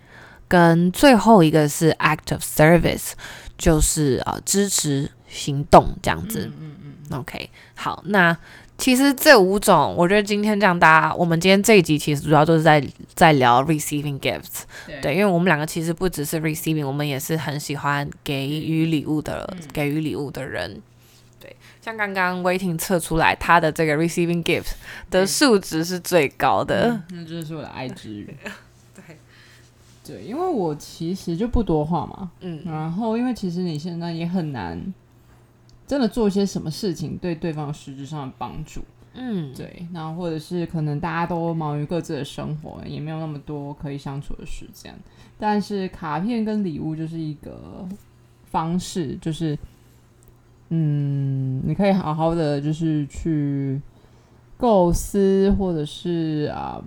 [0.54, 3.10] 跟最后一个是 act of service，
[3.58, 6.48] 就是呃支持行动这样子。
[6.60, 6.76] 嗯
[7.10, 8.36] 嗯 OK，好，那
[8.78, 12.80] 其实这五种，我觉得今天这样，大家我们今天这一集其实主要都是在
[13.16, 14.62] 在聊 receiving gifts。
[15.02, 20.80] 对，因为我们两个其实不只是 receiving，我们也是很喜欢给予礼物的，给予礼物的人。
[21.40, 24.70] 对，像刚刚 waiting 测出来，他的这个 receiving gift
[25.10, 28.36] 的数值是最高的，那就是我的爱之语。
[30.04, 34.80] 对对，因为我其实就不多话嘛，嗯，然后因为其实你现在也很难
[35.86, 38.82] 真的做些什么事情对对方实质上的帮助，
[39.14, 44.94] 嗯，对，然后或者是可能大家都忙于各自的生活，也没有那么多可以相处的时间，
[45.38, 47.86] 但是卡片跟礼物就是一个
[48.44, 49.58] 方式，就是。
[50.70, 53.80] 嗯，你可以好好的就是去
[54.56, 56.82] 构思，或者是啊，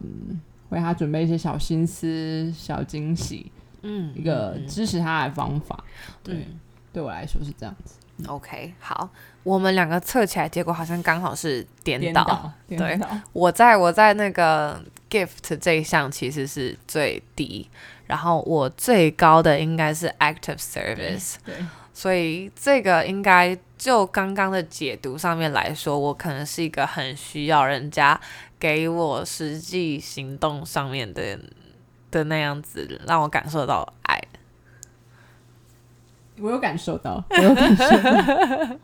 [0.70, 3.52] 为他准备一些小心思、小惊喜，
[3.82, 5.84] 嗯，一个支持他的方法。
[6.24, 6.48] 对，
[6.92, 7.96] 对我来说是这样子。
[8.28, 9.10] OK，好，
[9.44, 12.52] 我们两个测起来，结果好像刚好是颠倒。
[12.68, 13.00] 对，
[13.34, 17.70] 我在我在那个 gift 这一项其实是最低，
[18.08, 21.36] 然后我最高的应该是 active service。
[21.46, 21.56] 对。
[21.98, 28.22] 所以这个应该就刚刚的解读上面来说，我可能是一个很需要人家
[28.60, 31.40] 给我实际行动上面的
[32.12, 34.22] 的那样子，让我感受到爱。
[36.40, 38.78] 我有感受到， 我有感受到。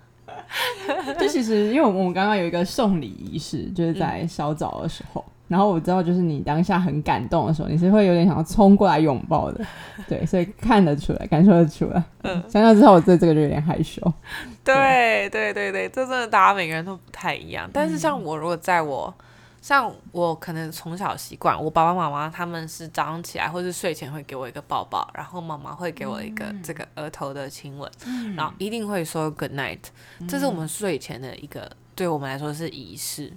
[1.19, 5.23] 就其实，因为我们刚刚有一个送礼仪式，就是在稍早的时候。
[5.53, 9.63] 然后我知道，就是你当下很感动的时候，你是会有点想要冲过来拥抱的，
[10.09, 12.03] 对，所以看得出来，感受得出来。
[12.23, 14.01] 嗯，想想之后，我对这个就有点害羞。
[14.63, 17.69] 对对对对，这真的大家每个人都不太一样。
[17.71, 19.13] 但是像我，如果在我，
[19.61, 27.87] 像我可能从小习惯，我爸爸妈妈他们是早上起来或是睡前会给我一个抱抱，然后妈妈会给我一个这个额头的亲吻，
[28.35, 29.77] 然后一定会说 good night，
[30.27, 33.31] 这是我们睡前的一个，对我们来说是仪式。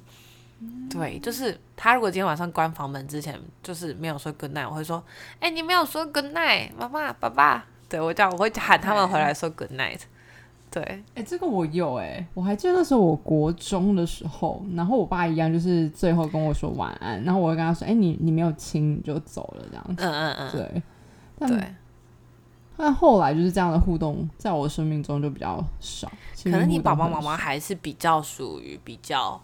[0.89, 5.03] 对，就是他如果今天晚上关房门之前，就是没有说 good night，我会说，
[5.39, 10.01] 哎，你没有说 good night，妈妈、爸爸，对我叫，我会喊他们回来说 good night。
[10.71, 10.83] 对，
[11.15, 21.75] 哎，这个我有哎，我还记得那时候我国中的时候，然后我爸一样，就是最后跟我说晚安，然后我会跟他说，哎，你你没有亲你就走了这样子，嗯嗯嗯，对，对，
[22.77, 26.11] 但后来就是这样的互动，在我生命中就比较少，
[26.45, 29.39] 可能你爸爸妈妈还是比较属于比较。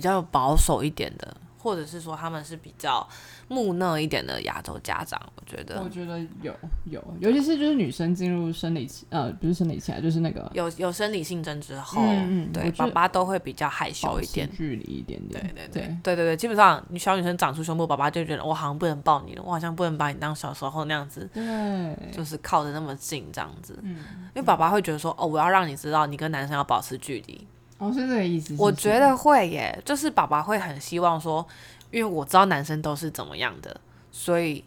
[0.00, 3.06] 比较保守一点的，或者是说他们是比较
[3.48, 6.54] 木讷一点的亚洲家长，我觉得，我觉得有
[6.86, 23.96] 有，尤其是就是女生进入生理期，呃，不是生理期啊，就是那个有有生理性征之后，嗯对，爸爸都会比较害羞一点，距离一点点，对对对对对对，基本上你小女生长出胸部，爸爸就觉得我好像不能抱你了，我好像不能把你当小时候那样子，对，就是靠的那么近这样子，嗯，
[24.34, 27.46] 因为爸爸会觉得说，哦，我要让你知道，你跟男生要保持距离。
[27.80, 28.54] 哦，是这个意思。
[28.58, 31.46] 我觉得会耶，就是爸爸会很希望说，
[31.90, 33.74] 因为我知道男生都是怎么样的，
[34.12, 34.62] 所以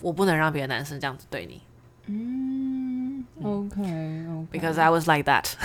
[0.00, 1.60] 我不能让别的男生这样子对你。
[2.06, 5.46] 嗯，OK，OK，Because I was like that。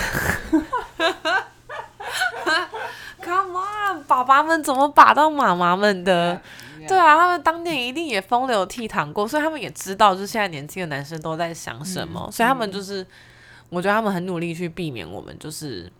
[3.22, 6.40] Come on，爸爸们怎么把到妈妈们的？
[6.88, 13.06] 对啊，他们当年一定也风流倜傥过，所以他们也知道，就是现在年轻的男生都在想什么，所以他们就是。
[13.68, 15.90] 我觉得他们很努力去避免我们，就是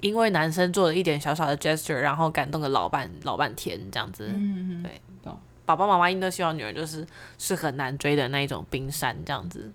[0.00, 4.28] 因为男生做了一点小小的 gesture，然后感动了老半老半天这样子。
[4.34, 5.32] 嗯嗯，对，
[5.64, 7.06] 爸爸妈妈应该希望女儿就是
[7.38, 9.72] 是很难追的那一种冰山这样子。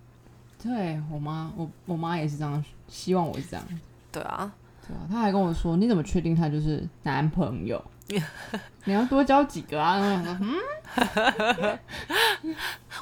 [0.62, 3.66] 对我妈，我我妈也是这样，希望我是这样。
[4.12, 4.54] 对啊，
[4.86, 7.84] 对啊，他还跟我说：“你怎么确定他就是男朋友？
[8.86, 10.00] 你要多交几个啊？”
[10.42, 10.56] 嗯。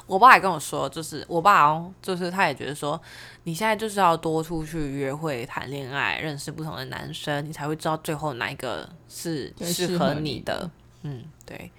[0.06, 3.00] 我爸也跟我说，就是我爸哦，就是他也觉得说，
[3.44, 10.70] 你现在就是要多出去约会、谈恋爱，认识不同的男生，你才会知道最后哪一个是适合你的。
[11.02, 11.70] 嗯，对。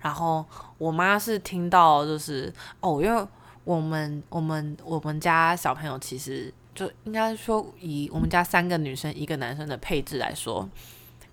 [0.00, 0.44] 然后
[0.78, 3.26] 我妈是听到就是哦，因为
[3.62, 10.68] 我们我们我们家小朋友其实就应该说以我们家三个女生一个男生的配置来说，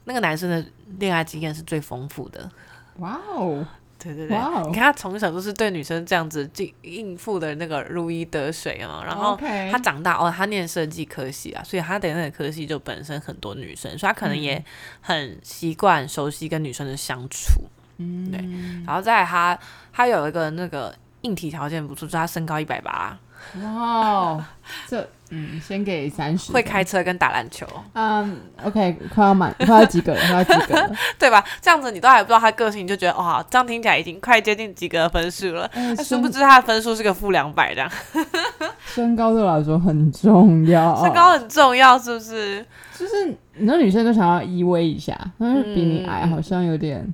[0.10, 0.66] 那个男生的
[0.98, 2.50] 恋爱经验是最丰富的。
[2.98, 3.64] 哇哦！
[4.02, 9.38] 对对对，你看他从小都是对女生这样子应应付的那个如鱼得水啊，然后
[9.70, 14.64] 他长大哦，他念设计科系啊，所以他的那个科系就本身很多女生，所以他可能也
[15.02, 17.62] 很习惯熟悉跟女生的相处，
[17.98, 18.40] 嗯，对，
[18.88, 19.60] 然后再他
[19.92, 23.20] 他有一个那个硬体条件不错，就他身高一百八，
[23.64, 24.46] 哇，
[24.88, 25.08] 这。
[25.32, 26.52] 嗯，先给三十。
[26.52, 27.64] 会开车跟打篮球。
[27.94, 31.44] 嗯，OK，快要满，快要及格了，快要及格了， 对吧？
[31.62, 35.68] 这样子你都还不知道他个性，你就觉得哇，这样听起来已经快接近及格分数了。
[35.68, 37.92] 他殊不知他的分数是个负两百这样。
[38.88, 42.66] 身高对我来说很重要，身高很重要，是不是？
[42.98, 47.14] 就是很多女生都想要依偎一下，但是比你矮好像有点，嗯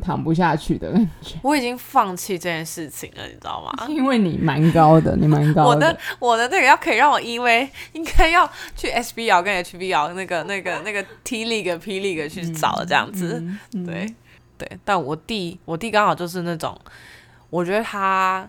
[0.00, 1.36] 躺不下去的感觉。
[1.42, 3.86] 我已经放弃这件事情了，你知道吗？
[3.90, 5.68] 因为你蛮高的， 你蛮高的。
[5.68, 13.44] 我的我的那个要可以让我依偎，应该要去 SBL 跟 HBL 那个那个那个 T League、P League 去找这样子。
[13.84, 14.14] 对
[14.56, 16.78] 对，但我弟我弟刚好就是那种，
[17.50, 18.48] 我觉得他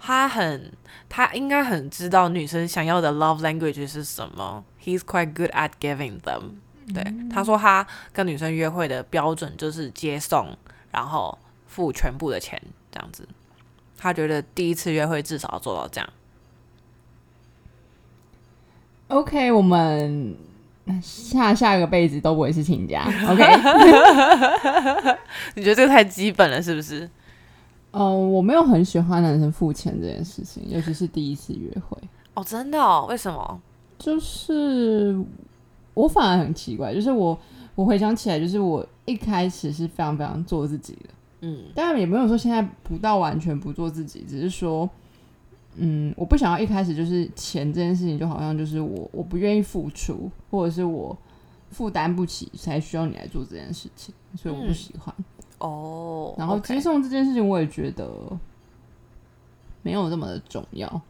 [0.00, 0.72] 他很
[1.08, 4.64] 他应该很知道女生想要的 love language 是什么。
[4.82, 6.60] He's quite good at giving them。
[6.94, 10.56] 对，他说他跟女生约会的标准就是接送，
[10.90, 13.26] 然后付全部的钱这样子。
[13.98, 16.08] 他觉得第一次约会至少要做到这样。
[19.08, 20.36] OK，我们
[21.02, 23.02] 下下个辈子都不会是亲家。
[23.28, 23.42] OK，
[25.54, 27.08] 你觉得这个太基本了是不是？
[27.92, 31.96] 嗯，我没有很喜欢男生付钱这件事情，尤其是第一次约会。
[32.34, 32.78] 哦，真的？
[32.78, 33.06] 哦？
[33.08, 33.60] 为什么？
[33.98, 35.18] 就是
[35.96, 37.38] 我反而很奇怪，就是我
[37.74, 41.08] 我回想起来，就是我一开始是非常非常做自己的，
[41.40, 44.88] 嗯，当然也没有说现在不到完全不做自己，只是说，
[45.76, 51.16] 嗯，我不想要一开始就是钱这件事情，就好像就是我我不愿意付出，或者是我
[51.70, 55.14] 负担不起才需要你来做这件事情，所以我不喜欢
[55.60, 56.34] 哦。
[56.36, 58.06] 然后接送这件事情，我也觉得
[59.82, 61.00] 没有那么的重要。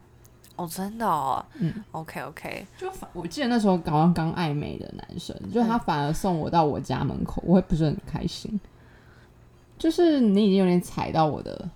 [0.57, 8.59] 哦，真的哦，嗯，OK OK，就反我记得那时候刚刚刚暧昧的男生，就他反而送我到我家门口，我会不是很开心。
[9.77, 11.69] 就是你已经有点踩到我的，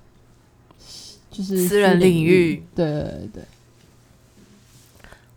[1.29, 3.43] 就是私人领域，对对对。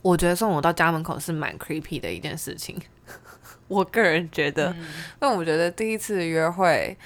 [0.01, 2.75] 我觉得送我到家门口是蛮 creepy 的一件事情，
[3.69, 4.75] 我个人觉得，
[5.21, 6.97] 因为我觉得第一次约会。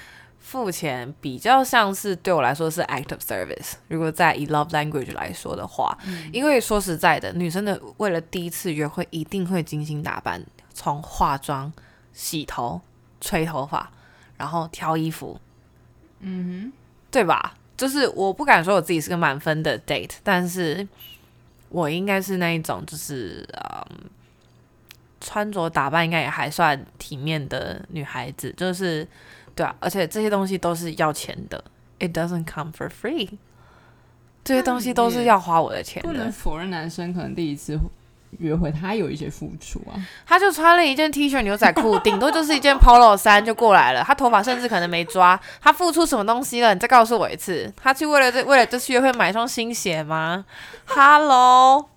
[0.50, 3.74] 付钱比较像是对我来说是 act of service。
[3.86, 5.96] 如果在以 love language 来说的话，
[6.32, 11.72] 因为说实在的，女生的为了第一次约会一定会精心打扮，从化妆、
[12.12, 12.80] 洗头、
[13.20, 13.92] 吹头发，
[14.36, 15.40] 然后挑衣服，
[16.18, 16.72] 嗯哼，
[17.12, 17.54] 对吧？
[17.76, 20.84] 就是我不敢说我自己是个满分的 date，但是
[21.68, 24.10] 我应该是那一种，就是嗯，
[25.20, 29.06] 穿着打扮应该也还算体面的女孩子，就是。
[29.54, 31.62] 对啊，而且这些东西都是要钱的
[31.98, 33.30] ，It doesn't come for free。
[34.42, 36.08] 这些东西都是要花我的钱的。
[36.08, 37.78] 不能否认，男生可能第一次
[38.38, 39.94] 约会他有一些付出啊。
[40.24, 44.02] 他就穿了一件 T 恤牛仔裤， 顶多就是一件 Polo 衫就过来了。
[44.02, 45.38] 他头发甚至可能没抓。
[45.60, 46.72] 他付出什么东西了？
[46.72, 47.70] 你再告诉我一次。
[47.76, 50.46] 他去为了这为了这次约会买一双新鞋吗
[50.86, 51.90] ？Hello。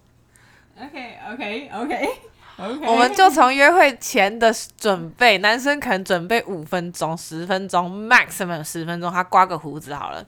[0.77, 2.09] OK OK OK。
[2.57, 10.23] 我们就从约会前的准备，男生可能准备五分钟、十分钟，maximum 十分钟，他刮个胡子好了。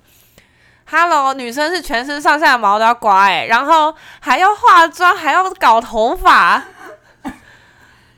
[0.88, 6.64] Hello，女生是全身上下的毛都要刮哎，然后还要化妆，还要搞头发。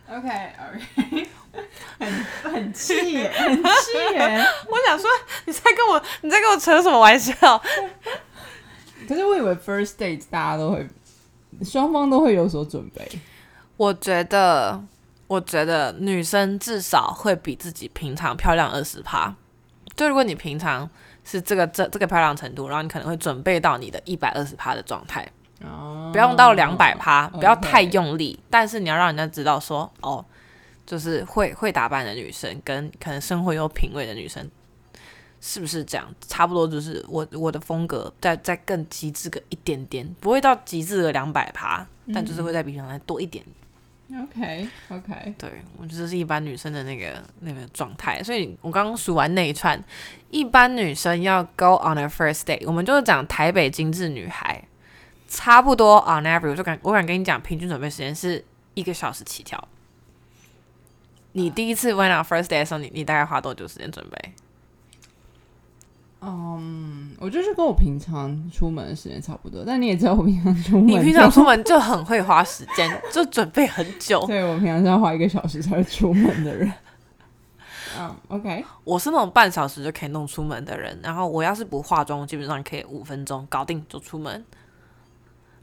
[0.10, 1.28] OK OK，
[2.00, 4.46] 很很气耶，很气耶！
[4.70, 5.10] 我想说，
[5.46, 7.34] 你在跟我你在跟我扯什么玩笑？
[9.08, 10.88] 可是我以为 first date 大家都会，
[11.64, 13.06] 双方都会有所准备。
[13.78, 14.84] 我觉得，
[15.28, 19.34] 我觉得女生至少会比自己平常漂亮二十趴。
[19.96, 20.90] 就如果你平常
[21.24, 25.28] 是这个这这个漂亮程度，然后你可能会准备到你的一百二十趴的状态，
[25.64, 28.40] 哦，不用到两百趴，不要太用力。
[28.50, 30.24] 但是你要让人家知道说，哦，
[30.86, 34.48] 就是会会打扮的女生，跟可能生活有品味的女生，
[35.42, 36.08] 是不是这样？
[36.28, 43.44] 差不多就是我我的风格，再再更极致个一点点，不会到极致的两百趴，但就是会在比平常多一点。
[44.10, 49.84] OK，OK，对我觉得是一般女生的那个那个状态，所以我刚刚数完那一串，
[50.30, 54.64] 一般女生要 go on a first date，我们就是讲台北精致女孩，
[55.28, 58.44] 差不多 on average，我就敢我敢跟你讲，平均准备时间是
[58.76, 59.68] 一个小时起跳。
[61.34, 64.34] 你第一次 went on first date 的时候，你你大概花多久时间准备？
[66.30, 74.22] 嗯，我就是跟我平常出门的时间差不多，但你也知道我平常出门，你平常出门就很会花时间，就准备很久。
[74.28, 76.70] 对我平常是要花一个小时才会出门的人。
[77.98, 84.44] 嗯，OK，我是那种半小时就可以弄出门的人，然后我要是不化妆，基本上可以五分钟搞定就出门。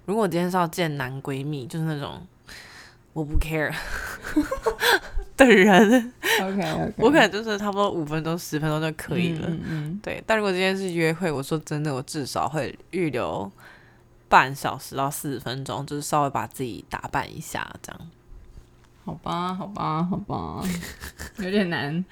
[0.06, 2.26] 如果今天是要见男闺蜜，就是那种
[3.12, 3.72] 我不 care。
[5.36, 9.48] 的人，OK， 我可能就是差不多五分钟、十分钟就可以了。
[9.48, 10.22] 嗯，对。
[10.26, 13.50] 但如果今天是约会，我说真的，我至少会预留
[14.28, 18.00] 半小时到四十分钟，就是稍微把自己打扮一下，这样。
[19.04, 20.62] 好吧，好吧，好吧，
[21.38, 22.04] 有点难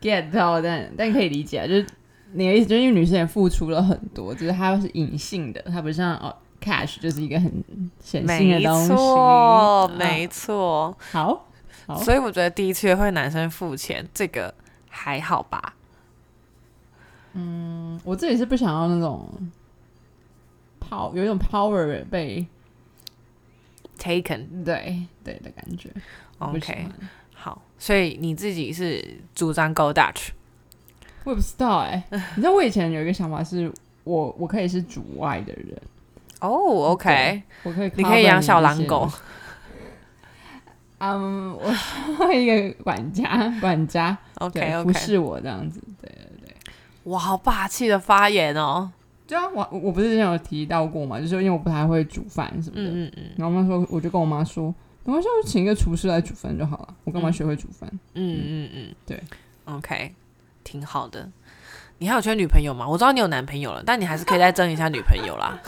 [0.00, 1.86] get 到，但但可以理解，就是
[2.32, 7.50] 你的意思，就是因为女生也付出了很多，就是她是隐性的，她不像哦，cash 就是一个很
[8.02, 8.90] 显性的东西。
[8.90, 10.96] 没错，没错。
[11.12, 11.47] 好。
[11.96, 14.54] 所以我觉得第一次约会男生付钱，这个
[14.90, 15.74] 还好吧？
[17.32, 19.28] 嗯，我自己是不想要那种
[20.80, 22.46] power 有一种 power 被
[23.98, 25.90] taken，对对的感觉。
[26.38, 26.86] OK，
[27.34, 29.02] 好，所以你自己是
[29.34, 30.28] 主张 go Dutch？
[31.24, 33.72] 我也不知道哎，你知道我以前有一个想法是，
[34.04, 35.80] 我我可以是主外的人。
[36.40, 36.48] 哦
[36.92, 39.10] ，OK，我可以，你可以养小狼狗。
[40.98, 46.54] 嗯，我需一个管家，管家，OK，不是我这样子，对对对。
[47.04, 48.90] 哇，好霸气的发言哦！
[49.26, 53.24] 对啊，我我不是之前有提到过嘛，就是因为我不太会煮饭什么的，嗯嗯嗯。
[53.36, 54.74] 然后我妈说，我就跟我妈说，
[55.04, 57.88] 我妈说，就请一个厨师来煮饭就好了，我干嘛学会煮饭？
[58.14, 59.22] 嗯嗯嗯，对
[59.66, 60.12] ，OK，
[60.64, 61.28] 挺好的。
[61.98, 62.88] 你还有缺女朋友吗？
[62.88, 65.58] 我知道你有男朋友了，但你还是可以再争一下女朋友啦。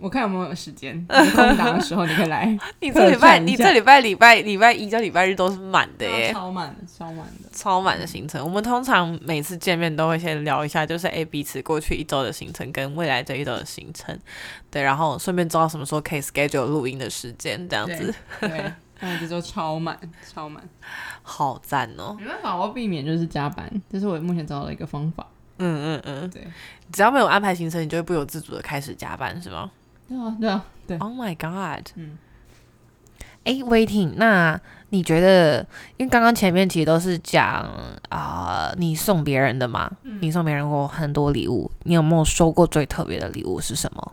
[0.00, 2.46] 我看有没有时间 空档的时候，你可以来。
[2.80, 8.42] 你这礼拜，你这礼拜礼拜礼拜一到礼拜日都是满的耶，超满的，超满的，超满的行程。
[8.44, 14.18] 我们通常每次见面都会先聊一下，就是诶彼此过去一周的行程跟未来这一周的行程，
[14.70, 18.12] 对，然后顺便知道什么时候可以 schedule 录音的时间，这样子。
[18.40, 19.96] 对，那这周超满，
[20.34, 20.62] 超满，
[21.22, 22.16] 好赞哦！
[22.18, 25.24] 没办法，我要避免就是加班，这是我目前找到的一个方法。
[25.58, 26.44] 嗯嗯嗯，对，
[26.92, 29.70] 只要没有安排行程，你就会不由自主的开始加班，是吗？
[30.08, 30.98] 对啊，对啊，对。
[30.98, 31.88] Oh my god！
[31.96, 32.18] 嗯，
[33.44, 37.68] 哎，Waiting，那你觉得，因为刚刚前面其实都是讲
[38.10, 39.90] 啊，你送别人的嘛，
[40.20, 44.12] 你送别人过很多礼物，你有没有收过最特别的礼物是什么？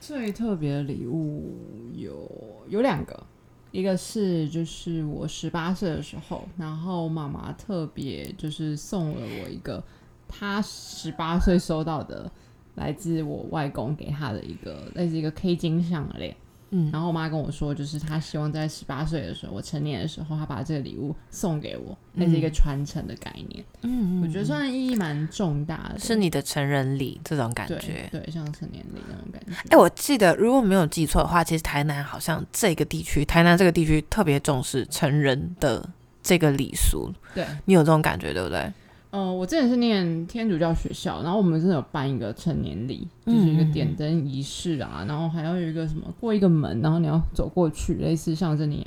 [0.00, 1.54] 最特别的礼物
[1.94, 2.28] 有
[2.68, 3.26] 有两个，
[3.70, 9.82] 一个是就是我十八岁的时候，然后妈妈特别就是送了我一个，
[10.26, 12.30] 她十八岁收到的。
[12.78, 16.34] 来自我外公给他的一个类似一个 K 金项链，
[16.70, 29.52] 嗯，然后我妈跟我说，就是她希望在十八岁的时候，我成年的时候，她把这个礼物送给我，那是一个传承的概念，嗯，我觉得算意义蛮重大的，是你的成人礼这种感觉，对，像成年礼那种感觉。
[29.70, 35.88] 哎，我记得如果没有记错的话，其实台南好像这个地区，台南这个地区特别重视成人的
[36.22, 37.46] 这个礼俗，对。
[37.64, 38.70] 你有这种感觉，对不对？
[39.10, 48.86] 嗯，我之前是念天主教学校，然后我们真的有办一个成年礼，就是一个点灯仪式啊，然后还要有一个什么过一个门，然后你要走过去，类似像是你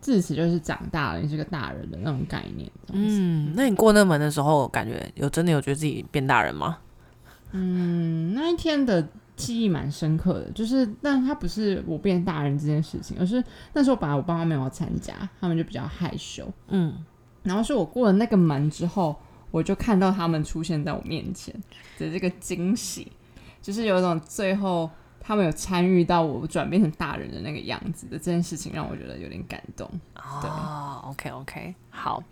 [0.00, 2.68] 自此就是长大了，你是个大人的那种概念。
[2.92, 6.78] 嗯，那你过那门的时候，感觉有真的有觉得自己变大人吗？
[7.52, 13.40] 嗯，那一天的记忆蛮深刻的，就是，但他不是我变大人这件事情，而是
[13.74, 16.52] 那时候本来我爸妈没有参加，他们就比较害羞。
[16.66, 16.92] 嗯，
[17.44, 19.14] 然后是我过了那个门之后。
[19.50, 21.54] 我就看到他们出现在我面前
[21.98, 23.10] 的这个惊喜，
[23.62, 24.90] 就是有一种最后
[25.20, 29.88] 他们有参与到我转变成大人的那个样子的这件事情，让我觉得有点感动。
[30.14, 32.22] 哦，OK OK，好，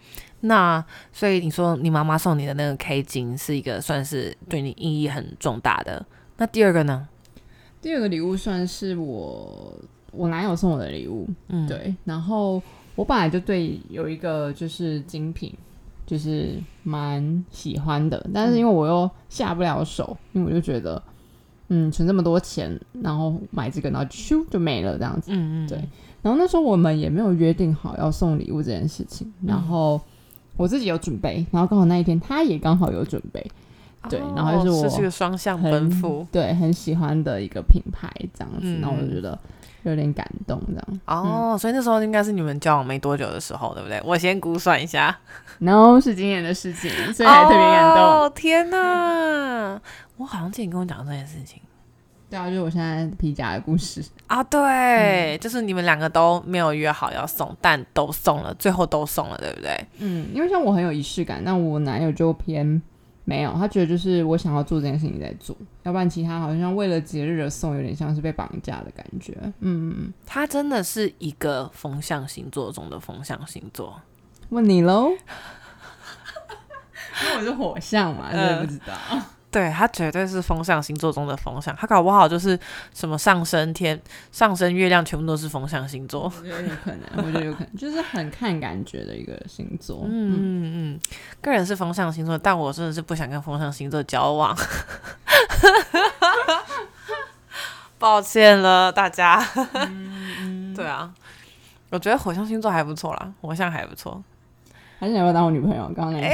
[0.41, 6.05] 那所以你说你妈妈送你的那个 K 金是一个算是对你意义很重大的。
[6.37, 7.09] 那第二个呢？
[7.81, 9.73] 第二个礼物算是我
[10.11, 11.95] 我男友送我的礼物，嗯，对。
[12.05, 12.61] 然后
[12.95, 15.55] 我本来就对有一个就是精品。
[16.07, 21.03] 就是蛮喜欢的，但是因为我又下不了手，因为我就觉得，
[21.69, 25.31] 嗯，存这么多钱，然后买这个，然后咻就没了这样子。
[25.33, 25.79] 嗯嗯，对。
[26.23, 30.01] 然后那时候我们也没有约定好要送礼物这件事情，然后
[30.57, 33.45] 我自己有准备，然后刚好那一天他也刚好有准备，
[34.09, 39.39] 对，然后就是我是个双向奔赴，对，很喜欢的一个品牌这样子，然后我就觉得。
[39.91, 44.01] 有点感动，这样哦，所以那时候应该是你们交往没多久的时候，对不对？
[44.05, 45.17] 我先估算一下
[45.59, 48.33] ，no 是今年的事情，所以还特别感动。
[48.35, 49.81] 天哪，
[50.17, 51.61] 我好像之前跟我讲这件事情，
[52.31, 59.87] 对啊，就是我现在皮夹的故事啊，对，就是你们两个都没有约好要送，但都送了，最后都送了，对不对？
[59.99, 62.81] 嗯，因为像我很有仪式感，那我男友就偏。
[63.25, 69.35] 没有，他觉得就是我想要做这件事情在做，要不然其他好像为了节日而送，有点像是被绑架的感觉。
[69.61, 74.01] 嗯，他真的是一个风象星座中的风象星座。
[74.51, 75.11] 问你喽，
[77.23, 78.93] 因为我是火象嘛，你也不知道。
[79.55, 82.59] 对他绝对是风象星座中的风象，他搞不好就是
[82.93, 83.97] 什么上升天、
[84.33, 86.25] 上升月亮，全部都是风象星座。
[86.25, 90.07] 我觉得有可能，我觉得有可能，就是很看感觉的一个星座。
[90.07, 90.99] 嗯嗯嗯，
[91.41, 94.53] 个人是风象星座，但我真的是不想跟风象星座交往。
[97.97, 99.41] 抱歉了，大家。
[100.75, 101.15] 对啊，
[101.91, 104.21] 我觉得火象星座还不错啦，火象还不错。
[104.99, 105.85] 还是你要当我女朋友？
[105.95, 106.29] 刚刚那。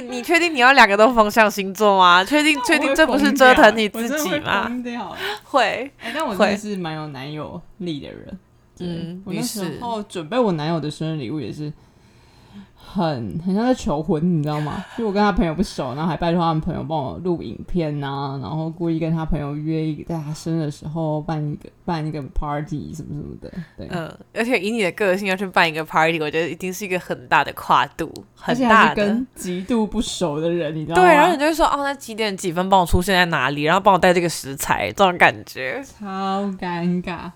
[0.00, 2.22] 你确定你要两个都风象星座吗？
[2.26, 4.66] 确定确定这不是折腾你自己吗？
[5.44, 8.38] 会， 但我真的是蛮有男友力的人。
[8.78, 11.72] 嗯，我那时候准备我男友的生日礼物也是
[12.88, 14.84] 很很像在求婚，你知道吗？
[14.96, 23.52] 就我跟他朋友不熟，然后还拜托他们朋友帮我录影片呐，然后故意跟他朋友约一个在他生日的时候办一个办一个 party 什么什么的。
[23.76, 31.02] 对，嗯，而且以你的个性要去办一个 party，我觉得一定是一个很大的跨度，很大的极度不熟的人，你知道吗？
[31.02, 37.30] 对，然后你就会说哦，那几点几分帮我出现在哪里，然后帮我带这个食材，这种感觉超尴尬。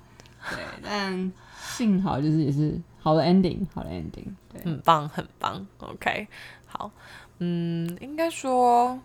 [0.48, 1.32] 对，但
[1.76, 4.24] 幸好就是也是好的 ending，好的 ending。
[4.64, 5.66] 很棒，很棒。
[5.78, 6.26] OK，
[6.66, 6.90] 好，
[7.38, 8.98] 嗯，应该说，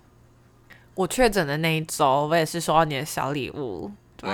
[0.94, 4.30] 我确诊的那一周，我也是收到你的小礼物，对，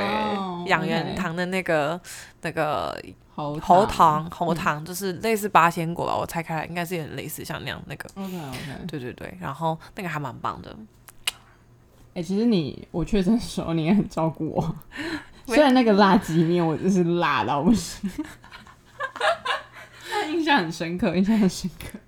[0.68, 2.00] 养元堂的那个
[2.42, 2.98] 那个
[3.36, 8.10] 喉喉糖，喉糖就是类似八仙果吧，我拆开来应该是有点类似像那样那个。
[8.16, 10.76] OK OK，对对对，然后那个还蛮棒的。
[12.14, 14.76] 哎，其实你我确诊的时候，你也很照顾我，
[15.48, 18.10] 虽然那个辣鸡面我就是辣到不行。
[20.32, 22.00] 印象很深刻，印象很深刻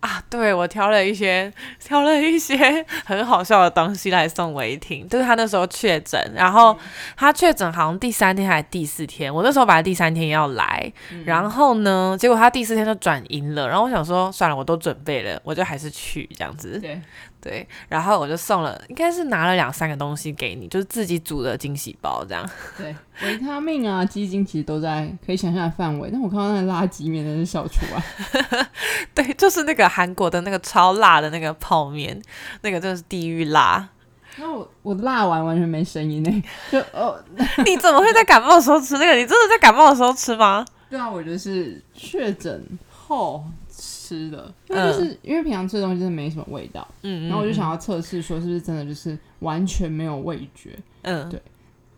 [0.00, 0.22] 啊！
[0.30, 2.56] 对我挑了一些，挑了一些
[3.04, 5.08] 很好笑的东西来送维婷。
[5.08, 6.78] 就是他那时候确诊，然后
[7.16, 10.92] 他确诊好像第三天还是第四天，我那时候本来第三天要来，
[11.24, 13.66] 然后呢，结果他第四天就转阴了。
[13.68, 16.78] 然后我想说，算了，我都准备了，我就还是去这样子。
[16.78, 17.00] 对。
[17.40, 22.44] 对，然后我就送了，应该是拿了两三个东西给你，就是自己煮的惊喜包这样。
[22.76, 22.92] 对，
[23.24, 28.68] 维他命啊、 鸡精其实都在可以想象的范围，但我看到那个垃圾面真是笑出来。
[29.14, 32.20] 对，就是那个韩国的那个超辣的那个泡面，
[32.62, 33.88] 那个真的是地狱辣。
[34.36, 37.18] 那我我辣完完全没声音呢， 就哦，
[37.64, 39.14] 你怎么会在感冒的时候吃那个？
[39.14, 40.64] 你真的在感冒的时候吃吗？
[40.88, 43.44] 对啊，我觉得是确诊后。
[43.80, 51.40] 吃的，因为就是因为平常吃的东西真的没什么味道，嗯，然后我就想要测试说是不是真的就是完全没有味觉，嗯，对，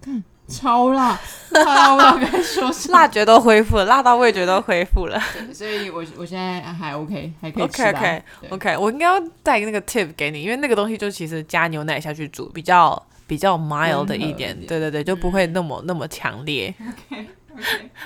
[0.03, 1.19] 看超辣，
[1.53, 5.21] 辣到该说是辣觉都恢复了，辣到味觉都恢复了，
[5.55, 7.83] 所以我我现在还 OK，还可以吃。
[7.83, 16.75] OK OK OK，我应该要带那个 tip 给你，因为那个东西就其实加牛奶下去煮比较比较 mild 的一点，对对对，就不会那么那么强烈。
[16.81, 17.27] OK。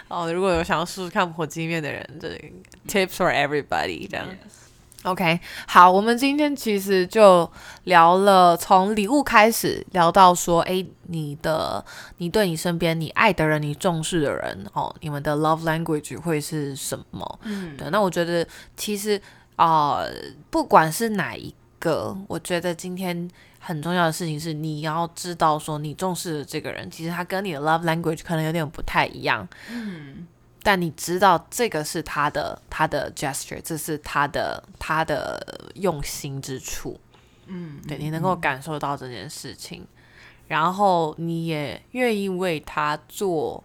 [0.09, 2.29] 哦，如果有想要试试看火鸡面的人，这
[2.89, 4.27] tips for everybody 这样。
[5.05, 7.51] OK，好，我们今天其实就
[7.85, 11.85] 聊了从礼物开始，聊到说，哎，你的，
[12.17, 17.39] 你对你身边你爱的人，你重视的人，哦，你们的 love language 会是什么？
[17.43, 18.47] 嗯，对，那我觉得
[18.77, 19.21] 其实
[19.57, 20.01] 啊，
[20.51, 23.31] 不管是哪一个，我觉得今天。
[23.67, 29.49] 很重要的事情是，你要知道说，你重视的这个人，其实他跟你的 love language 可能有点不太一样。
[29.71, 30.27] 嗯，
[30.65, 36.99] 但你知道这个是他的他的 gesture，这是他的他的用心之处。
[37.47, 39.87] 嗯，对你能够感受到这件事情，
[40.49, 43.63] 然后你也愿意为他做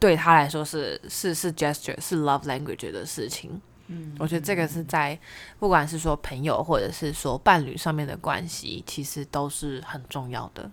[0.00, 3.60] 对他来说是是是 gesture 是 love language 的事情。
[3.88, 5.18] 嗯，我觉得这个是在
[5.58, 10.70] 不管是说朋友或者是说伴侣上面的关系，其实都是很重要的。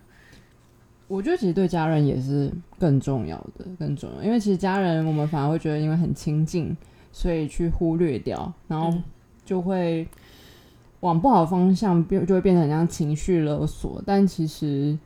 [1.10, 6.76] 我觉得其实对家人也是更重要的，更重要，因为其实家人我们反而会觉得因为很亲近，
[7.12, 8.96] 所以去忽略掉，然后
[9.44, 10.06] 就会
[11.00, 14.00] 往不好的方向变，就会变成像情绪勒索。
[14.06, 14.96] 但其实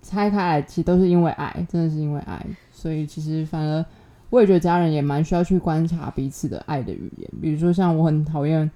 [0.00, 3.84] 拆开来，其实都是因为爱，真的是因为爱，所以其实反而。
[4.30, 8.70] 我也觉得家人也蛮需要去观察彼此的爱的语言，比如说像我很讨厌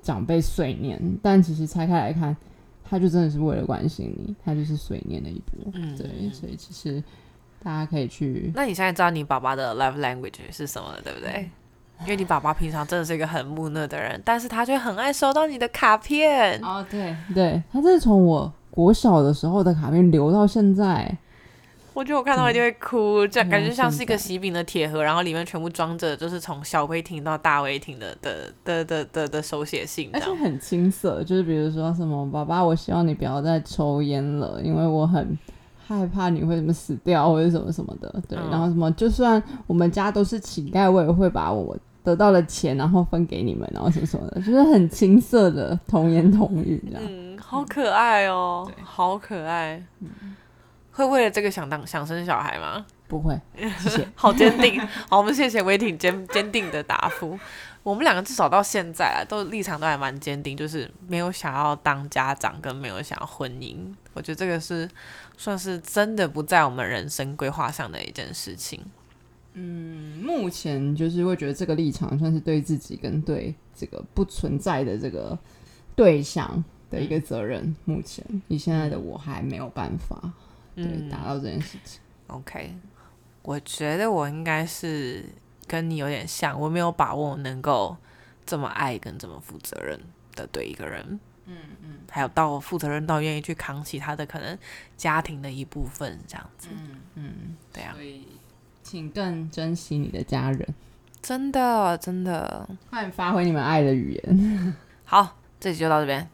[0.00, 2.36] 长辈碎念，但其实拆开来看，
[2.90, 5.70] 他就真的是为了关心你，他就是随念了一波。
[5.74, 7.00] 嗯，对，所以其实
[7.62, 8.50] 大家可以去。
[8.54, 11.48] 那你现在知道你爸爸的 love language 是什么了，对不对？
[12.00, 16.58] 因为你爸爸平常真的是一个很木讷的人，但是他却很爱收到你的卡片。
[16.64, 21.16] 哦，对，对他这是从我国小的时候的卡片留到现在。
[21.92, 35.36] 我觉得我看到一定会哭，这感觉像是一个喜饼的铁盒，然后里面全部装着，就是从小薇婷到大薇婷的的的的的的手写信，而且很青涩，就是比如说什么“爸爸，我希望你不要再抽烟了，因为我很
[35.86, 50.08] 害怕你会什么死掉或者什么什么的”，对，然后什么就算我们家都是乞丐，我也会把我得到的钱然后分给你们，然后什么什么的，就是很青涩的童言童语，这样，嗯，好可爱哦，好可爱，嗯。
[51.00, 52.84] 会为了这个想当想生小孩吗？
[53.08, 54.08] 不会，谢谢。
[54.14, 57.38] 好坚定，好，我们谢谢威挺坚坚定的答复。
[57.82, 63.76] 我们两个至少到现在啊，都立场都还蛮坚定，就是没有想要当家长，跟没有想要婚姻。
[64.12, 64.88] 我觉得这个是
[65.36, 68.80] 算是真的不在我们人生规划上的一件事情。
[69.54, 75.36] 嗯，目前就是会觉得这个立场算是对自己跟对这个不存在的这个
[75.96, 77.74] 对象的一个责任。
[77.86, 80.32] 目前以现在的我还没有办法。
[80.82, 82.00] 对，达到这件事情。
[82.28, 82.74] OK，
[83.42, 85.24] 我觉得我应该是
[85.66, 87.96] 跟你有点像，我没有把握能够
[88.46, 90.00] 这么爱跟这么负责任
[90.34, 94.58] 的对一个人，嗯嗯，还有到负责任到愿意去扛起他的可能
[94.96, 98.26] 家庭的一部分这样子，嗯嗯，对啊，所以
[98.82, 100.74] 请更珍惜你的家人，
[101.20, 104.76] 真的真的，快发挥你们爱的语言。
[105.04, 106.28] 好，这集就到这边。